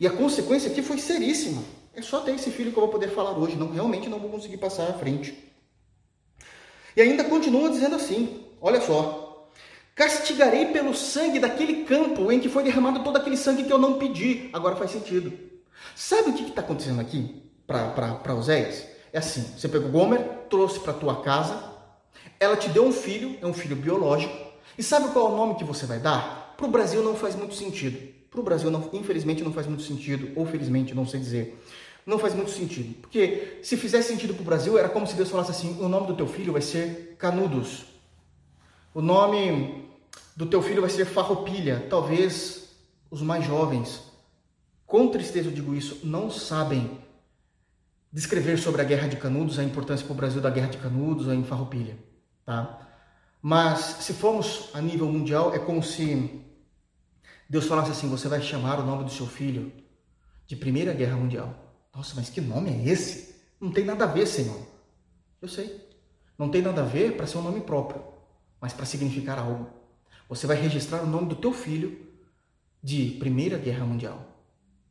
[0.00, 1.62] E a consequência aqui foi seríssima.
[1.94, 3.56] É só ter esse filho que eu vou poder falar hoje.
[3.56, 5.36] Não, realmente não vou conseguir passar à frente.
[6.96, 9.27] E ainda continua dizendo assim: olha só,
[9.98, 13.98] Castigarei pelo sangue daquele campo em que foi derramado todo aquele sangue que eu não
[13.98, 14.48] pedi.
[14.52, 15.32] Agora faz sentido.
[15.92, 18.86] Sabe o que está acontecendo aqui para Oséias?
[19.12, 21.60] É assim: você pegou Gomer, trouxe para tua casa,
[22.38, 24.32] ela te deu um filho, é um filho biológico,
[24.78, 26.54] e sabe qual é o nome que você vai dar?
[26.56, 27.98] Para o Brasil não faz muito sentido.
[28.30, 31.60] Para o Brasil, não, infelizmente, não faz muito sentido, ou felizmente, não sei dizer.
[32.06, 32.94] Não faz muito sentido.
[33.00, 36.06] Porque se fizesse sentido para o Brasil, era como se Deus falasse assim: o nome
[36.06, 37.86] do teu filho vai ser Canudos.
[38.94, 39.87] O nome
[40.38, 41.84] do teu filho vai ser farroupilha.
[41.90, 42.68] Talvez
[43.10, 44.00] os mais jovens,
[44.86, 47.02] com tristeza eu digo isso, não sabem
[48.12, 51.26] descrever sobre a Guerra de Canudos, a importância para o Brasil da Guerra de Canudos
[51.26, 51.98] em Farroupilha,
[52.46, 52.88] tá?
[53.42, 56.40] Mas se formos a nível mundial, é como se
[57.50, 59.72] Deus falasse assim: você vai chamar o nome do seu filho
[60.46, 61.52] de Primeira Guerra Mundial.
[61.92, 63.34] Nossa, mas que nome é esse?
[63.60, 64.60] Não tem nada a ver, Senhor.
[65.42, 65.84] Eu sei.
[66.38, 68.00] Não tem nada a ver para ser um nome próprio,
[68.60, 69.77] mas para significar algo.
[70.28, 72.06] Você vai registrar o nome do teu filho
[72.82, 74.26] de Primeira Guerra Mundial.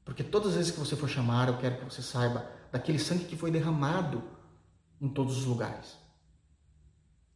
[0.03, 3.25] Porque todas as vezes que você for chamar, eu quero que você saiba daquele sangue
[3.25, 4.23] que foi derramado
[4.99, 5.97] em todos os lugares.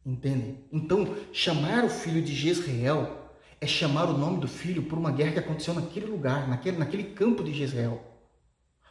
[0.04, 0.64] Entende?
[0.72, 3.22] Então, chamar o filho de Jezreel
[3.60, 7.04] é chamar o nome do filho por uma guerra que aconteceu naquele lugar, naquele, naquele
[7.04, 8.02] campo de Jezreel,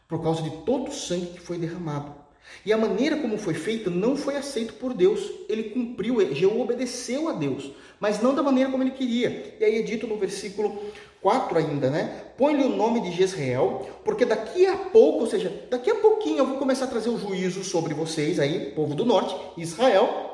[0.08, 2.21] por causa de todo o sangue que foi derramado.
[2.66, 5.32] E a maneira como foi feita não foi aceito por Deus.
[5.50, 9.56] Ele cumpriu, Jeú obedeceu a Deus, mas não da maneira como ele queria.
[9.60, 10.80] E aí é dito no versículo
[11.22, 12.26] 4 ainda, né?
[12.38, 16.48] Põe-lhe o nome de Jezreel, porque daqui a pouco, ou seja, daqui a pouquinho eu
[16.48, 20.32] vou começar a trazer o juízo sobre vocês aí, povo do norte, Israel,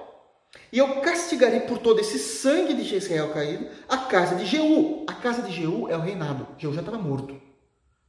[0.71, 5.05] e eu castigarei por todo esse sangue de Jezreel caído a casa de Jeú.
[5.07, 6.47] A casa de Jeú é o reinado.
[6.57, 7.39] Jeú já estava morto.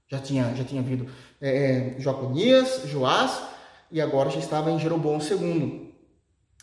[0.08, 1.06] Já tinha, já tinha havido
[1.40, 3.42] é, é Joconias, Joás,
[3.90, 5.94] e agora já estava em Jeroboão II.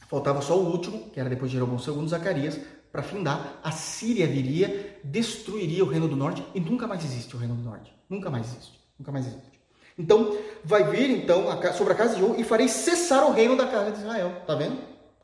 [0.07, 2.59] Faltava só o último, que era depois de Jeroboão II, Zacarias,
[2.91, 3.59] para findar.
[3.63, 7.63] A Síria viria, destruiria o reino do norte e nunca mais existe o reino do
[7.63, 7.91] norte.
[8.09, 8.79] Nunca mais existe.
[8.97, 9.55] Nunca mais existe.
[9.97, 13.67] Então, vai vir então sobre a casa de Jeú e farei cessar o reino da
[13.67, 14.43] casa de Israel.
[14.45, 14.77] Tá vendo?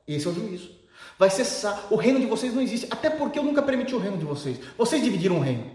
[0.07, 0.71] Esse é o juízo.
[1.19, 1.87] Vai cessar.
[1.91, 2.87] O reino de vocês não existe.
[2.89, 4.59] Até porque eu nunca permiti o reino de vocês.
[4.77, 5.71] Vocês dividiram o reino.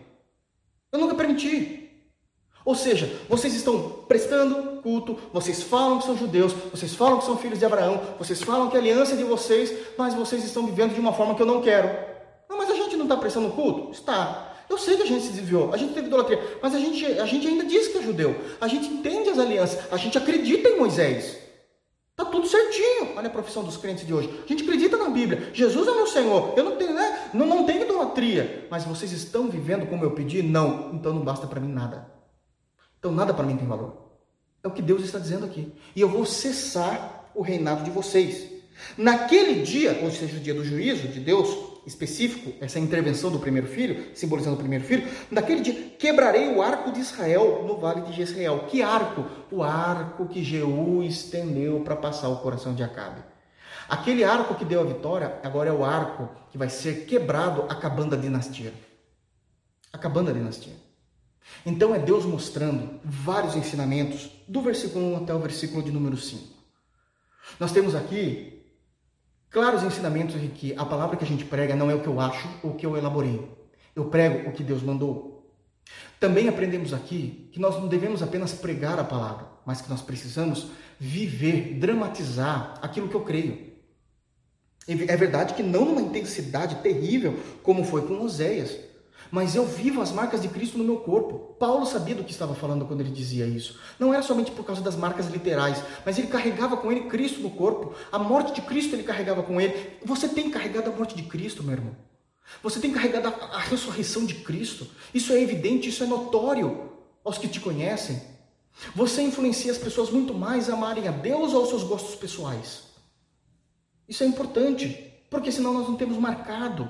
[0.90, 1.90] Eu nunca permiti.
[2.64, 7.36] Ou seja, vocês estão prestando culto, vocês falam que são judeus, vocês falam que são
[7.36, 10.94] filhos de Abraão, vocês falam que a aliança é de vocês, mas vocês estão vivendo
[10.94, 11.90] de uma forma que eu não quero.
[12.48, 13.90] Não, mas a gente não está prestando culto?
[13.90, 14.54] Está.
[14.70, 17.26] Eu sei que a gente se desviou, a gente teve idolatria, mas a gente, a
[17.26, 18.36] gente ainda diz que é judeu.
[18.60, 21.36] A gente entende as alianças, a gente acredita em Moisés.
[22.14, 23.16] Tá tudo certinho.
[23.16, 24.30] Olha a profissão dos crentes de hoje.
[24.44, 25.50] A gente acredita na Bíblia.
[25.52, 26.54] Jesus é meu Senhor.
[26.56, 27.28] Eu não tenho, né?
[27.34, 28.68] Não, não tenho idolatria.
[28.70, 30.42] Mas vocês estão vivendo como eu pedi?
[30.42, 30.94] Não.
[30.94, 32.10] Então não basta para mim nada.
[32.98, 34.05] Então nada para mim tem valor.
[34.66, 35.72] É o que Deus está dizendo aqui.
[35.94, 38.50] E eu vou cessar o reinado de vocês.
[38.98, 41.56] Naquele dia, ou seja, o dia do juízo de Deus,
[41.86, 46.90] específico, essa intervenção do primeiro filho, simbolizando o primeiro filho, naquele dia quebrarei o arco
[46.90, 48.64] de Israel no vale de Jezreel.
[48.66, 49.24] Que arco?
[49.52, 53.22] O arco que Jeú estendeu para passar o coração de Acabe.
[53.88, 58.16] Aquele arco que deu a vitória, agora é o arco que vai ser quebrado acabando
[58.16, 58.74] a dinastia.
[59.92, 60.85] Acabando a dinastia.
[61.64, 66.54] Então é Deus mostrando vários ensinamentos, do versículo 1 até o versículo de número 5.
[67.58, 68.62] Nós temos aqui
[69.50, 72.20] claros ensinamentos em que a palavra que a gente prega não é o que eu
[72.20, 73.48] acho ou o que eu elaborei.
[73.94, 75.50] Eu prego o que Deus mandou.
[76.20, 80.68] Também aprendemos aqui que nós não devemos apenas pregar a palavra, mas que nós precisamos
[80.98, 83.74] viver, dramatizar aquilo que eu creio.
[84.88, 88.78] É verdade que não numa intensidade terrível como foi com Oséias,
[89.30, 91.54] mas eu vivo as marcas de Cristo no meu corpo.
[91.58, 93.78] Paulo sabia do que estava falando quando ele dizia isso.
[93.98, 97.50] Não era somente por causa das marcas literais, mas ele carregava com ele Cristo no
[97.50, 97.94] corpo.
[98.10, 99.98] A morte de Cristo ele carregava com ele.
[100.04, 101.96] Você tem carregado a morte de Cristo, meu irmão.
[102.62, 104.86] Você tem carregado a, a ressurreição de Cristo.
[105.12, 106.90] Isso é evidente, isso é notório
[107.24, 108.22] aos que te conhecem.
[108.94, 112.84] Você influencia as pessoas muito mais a amarem a Deus ou aos seus gostos pessoais.
[114.08, 116.88] Isso é importante, porque senão nós não temos marcado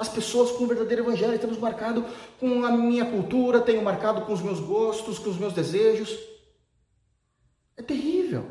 [0.00, 1.38] as pessoas com o verdadeiro evangelho.
[1.38, 2.04] Temos marcado
[2.40, 6.18] com a minha cultura, tenho marcado com os meus gostos, com os meus desejos.
[7.76, 8.46] É terrível.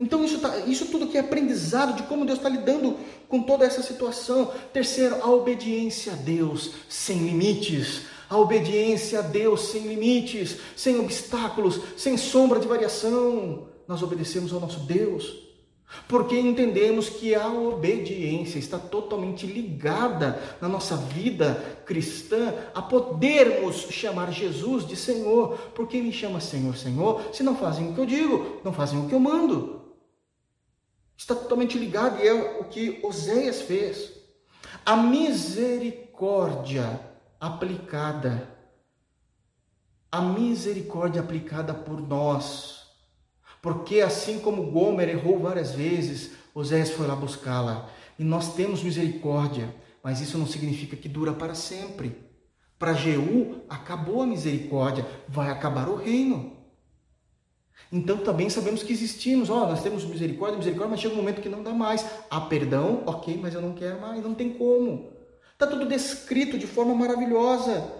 [0.00, 2.96] Então, isso, tá, isso tudo que é aprendizado de como Deus está lidando
[3.28, 4.50] com toda essa situação.
[4.72, 8.06] Terceiro, a obediência a Deus sem limites.
[8.30, 13.68] A obediência a Deus sem limites, sem obstáculos, sem sombra de variação.
[13.86, 15.49] Nós obedecemos ao nosso Deus.
[16.06, 24.32] Porque entendemos que a obediência está totalmente ligada na nossa vida cristã a podermos chamar
[24.32, 25.58] Jesus de Senhor.
[25.74, 29.00] Por que me chama Senhor, Senhor, se não fazem o que eu digo, não fazem
[29.00, 29.80] o que eu mando?
[31.16, 34.12] Está totalmente ligado e é o que Oséias fez.
[34.86, 37.00] A misericórdia
[37.38, 38.48] aplicada,
[40.10, 42.79] a misericórdia aplicada por nós
[43.62, 47.90] porque assim como Gomer errou várias vezes, Osés foi lá buscá-la.
[48.18, 52.16] E nós temos misericórdia, mas isso não significa que dura para sempre.
[52.78, 56.56] Para Jeú, acabou a misericórdia, vai acabar o reino.
[57.92, 61.48] Então também sabemos que existimos, ó, nós temos misericórdia, misericórdia, mas chega um momento que
[61.48, 62.04] não dá mais.
[62.30, 65.12] Há perdão, ok, mas eu não quero mais, não tem como.
[65.52, 67.92] Está tudo descrito de forma maravilhosa.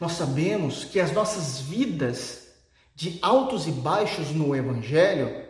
[0.00, 2.47] Nós sabemos que as nossas vidas
[2.98, 5.44] de altos e baixos no Evangelho,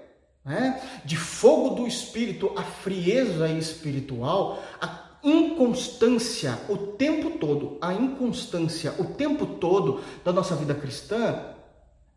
[0.44, 0.82] né?
[1.02, 9.04] de fogo do espírito, a frieza espiritual, a inconstância o tempo todo, a inconstância o
[9.14, 11.54] tempo todo da nossa vida cristã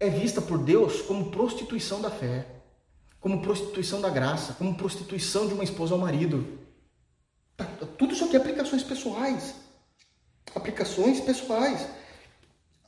[0.02, 2.46] é vista por Deus como prostituição da fé,
[3.22, 6.60] como prostituição da graça, como prostituição de uma esposa ao marido.
[7.56, 7.66] Tá,
[7.98, 9.56] tudo isso aqui é aplicações pessoais.
[10.54, 11.88] Aplicações pessoais.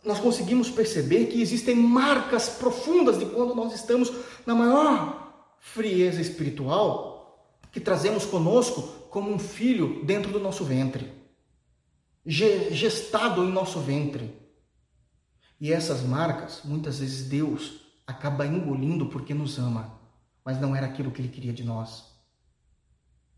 [0.03, 4.11] Nós conseguimos perceber que existem marcas profundas de quando nós estamos
[4.45, 5.23] na maior
[5.59, 7.13] frieza espiritual
[7.71, 11.11] que trazemos conosco como um filho dentro do nosso ventre,
[12.25, 14.37] gestado em nosso ventre.
[15.59, 19.99] E essas marcas, muitas vezes Deus acaba engolindo porque nos ama,
[20.43, 22.11] mas não era aquilo que Ele queria de nós.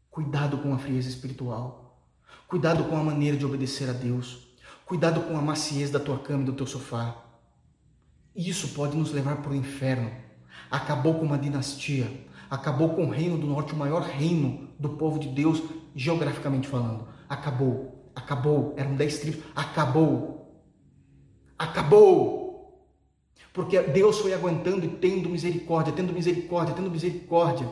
[0.10, 2.02] Cuidado com a frieza espiritual.
[2.48, 4.45] Cuidado com a maneira de obedecer a Deus.
[4.86, 7.16] Cuidado com a maciez da tua cama e do teu sofá.
[8.36, 10.12] Isso pode nos levar para o inferno.
[10.70, 12.08] Acabou com uma dinastia.
[12.50, 15.62] Acabou com o reino do norte, o maior reino do povo de Deus,
[15.96, 17.08] geograficamente falando.
[17.28, 18.12] Acabou.
[18.16, 18.76] Acabou.
[18.78, 19.44] Eram dez tribos.
[19.56, 20.62] Acabou.
[21.58, 22.86] Acabou.
[23.52, 27.68] Porque Deus foi aguentando e tendo misericórdia, tendo misericórdia, tendo misericórdia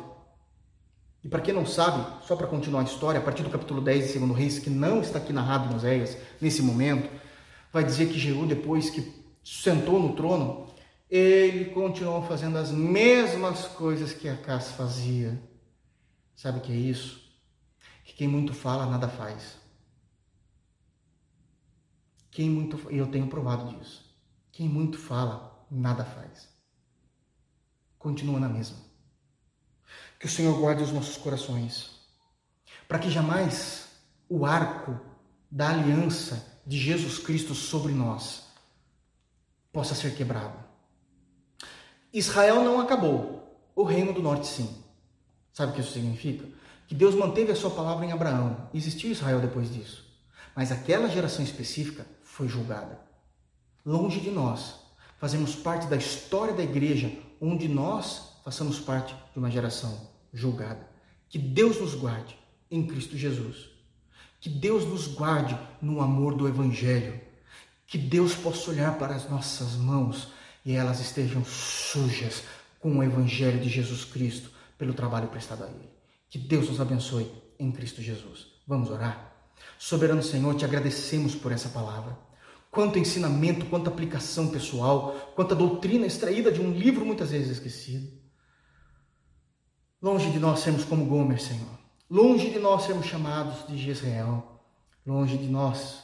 [1.24, 4.14] e para quem não sabe, só para continuar a história, a partir do capítulo 10
[4.14, 7.10] de 2 Reis, que não está aqui narrado em Oséias nesse momento,
[7.72, 10.68] vai dizer que Jeú, depois que sentou no trono,
[11.10, 15.42] ele continuou fazendo as mesmas coisas que Acas fazia.
[16.36, 17.22] Sabe o que é isso?
[18.04, 19.58] Que quem muito fala, nada faz.
[22.32, 24.04] Quem muito, eu tenho provado disso.
[24.52, 26.50] Quem muito fala, nada faz.
[27.98, 28.93] Continua na mesma.
[30.24, 31.90] Que o Senhor guarde os nossos corações,
[32.88, 33.88] para que jamais
[34.30, 34.98] o arco
[35.52, 38.46] da aliança de Jesus Cristo sobre nós
[39.74, 40.58] possa ser quebrado.
[42.14, 44.82] Israel não acabou, o reino do norte sim.
[45.52, 46.48] Sabe o que isso significa?
[46.88, 48.70] Que Deus manteve a sua palavra em Abraão.
[48.74, 50.06] Existiu Israel depois disso.
[50.56, 52.98] Mas aquela geração específica foi julgada.
[53.86, 54.76] Longe de nós,
[55.18, 57.12] fazemos parte da história da igreja,
[57.42, 60.90] onde nós façamos parte de uma geração julgada.
[61.30, 62.38] Que Deus nos guarde
[62.70, 63.70] em Cristo Jesus.
[64.40, 67.22] Que Deus nos guarde no amor do Evangelho.
[67.86, 70.34] Que Deus possa olhar para as nossas mãos
[70.66, 72.44] e elas estejam sujas
[72.80, 75.90] com o Evangelho de Jesus Cristo pelo trabalho prestado a Ele.
[76.30, 78.48] Que Deus nos abençoe em Cristo Jesus.
[78.68, 79.34] Vamos orar?
[79.78, 82.18] Soberano Senhor, te agradecemos por essa palavra.
[82.72, 88.23] Quanto ensinamento, quanta aplicação pessoal, quanta doutrina extraída de um livro muitas vezes esquecido.
[90.04, 91.80] Longe de nós sermos como Gomer, Senhor.
[92.12, 94.43] Longe de nós sermos chamados de Jezreel.
[95.08, 95.99] Longe de nós.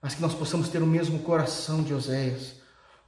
[0.00, 2.54] Mas que nós possamos ter o mesmo coração de Oséias.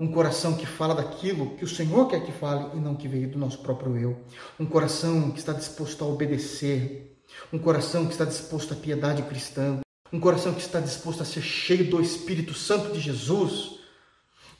[0.01, 3.31] Um coração que fala daquilo que o Senhor quer que fale e não que veio
[3.31, 4.20] do nosso próprio eu.
[4.59, 7.22] Um coração que está disposto a obedecer.
[7.53, 9.79] Um coração que está disposto à piedade cristã.
[10.12, 13.79] Um coração que está disposto a ser cheio do Espírito Santo de Jesus.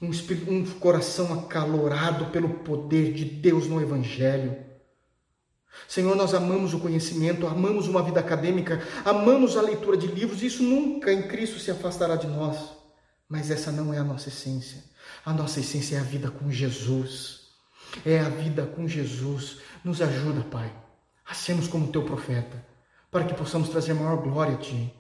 [0.01, 0.11] Um,
[0.49, 4.65] um coração acalorado pelo poder de Deus no Evangelho
[5.89, 10.63] Senhor, nós amamos o conhecimento, amamos uma vida acadêmica, amamos a leitura de livros, isso
[10.63, 12.57] nunca em Cristo se afastará de nós.
[13.29, 14.83] Mas essa não é a nossa essência.
[15.25, 17.47] A nossa essência é a vida com Jesus.
[18.05, 19.59] É a vida com Jesus.
[19.85, 20.73] Nos ajuda, Pai,
[21.25, 22.65] a sermos como teu profeta,
[23.11, 24.93] para que possamos trazer maior glória a Ti.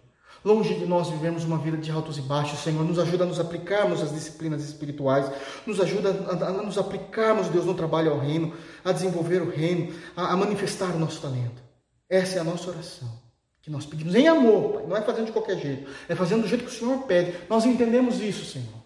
[0.47, 2.85] Longe de nós vivemos uma vida de altos e baixos, Senhor.
[2.85, 5.29] Nos ajuda a nos aplicarmos as disciplinas espirituais.
[5.67, 9.93] Nos ajuda a, a nos aplicarmos, Deus, no trabalho ao reino, a desenvolver o reino,
[10.17, 11.61] a, a, manifestar o nosso talento.
[12.09, 13.09] Essa é a nossa oração.
[13.61, 14.87] Que nós pedimos em amor, Pai.
[14.87, 15.91] Não é fazendo de qualquer jeito.
[16.09, 17.37] É fazendo do jeito que o Senhor pede.
[17.51, 18.85] Nós entendemos isso, Senhor.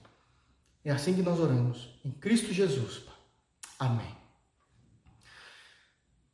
[0.82, 1.90] É assim que nós oramos.
[2.02, 3.16] Em Cristo Jesus, Pai.
[3.78, 4.19] Amém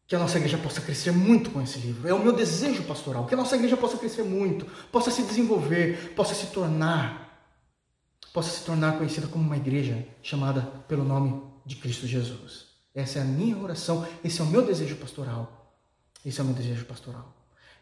[0.07, 2.09] que a nossa igreja possa crescer muito com esse livro.
[2.09, 6.15] É o meu desejo pastoral, que a nossa igreja possa crescer muito, possa se desenvolver,
[6.15, 7.51] possa se tornar,
[8.33, 12.67] possa se tornar conhecida como uma igreja chamada pelo nome de Cristo Jesus.
[12.95, 15.57] Essa é a minha oração, esse é o meu desejo pastoral.
[16.25, 17.33] Esse é o meu desejo pastoral.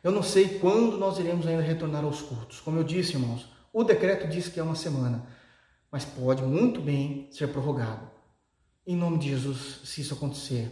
[0.02, 2.60] Eu não sei quando nós iremos ainda retornar aos cultos.
[2.60, 5.26] Como eu disse, irmãos, o decreto diz que é uma semana,
[5.90, 8.06] mas pode muito bem ser prorrogado.
[8.86, 10.70] Em nome de Jesus, se isso acontecer,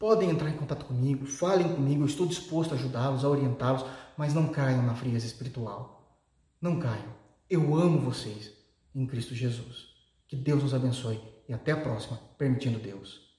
[0.00, 3.84] Podem entrar em contato comigo, falem comigo, eu estou disposto a ajudá-los, a orientá-los,
[4.16, 6.18] mas não caiam na frieza espiritual.
[6.58, 7.14] Não caiam.
[7.50, 8.50] Eu amo vocês
[8.94, 9.88] em Cristo Jesus.
[10.26, 13.29] Que Deus nos abençoe e até a próxima, permitindo Deus.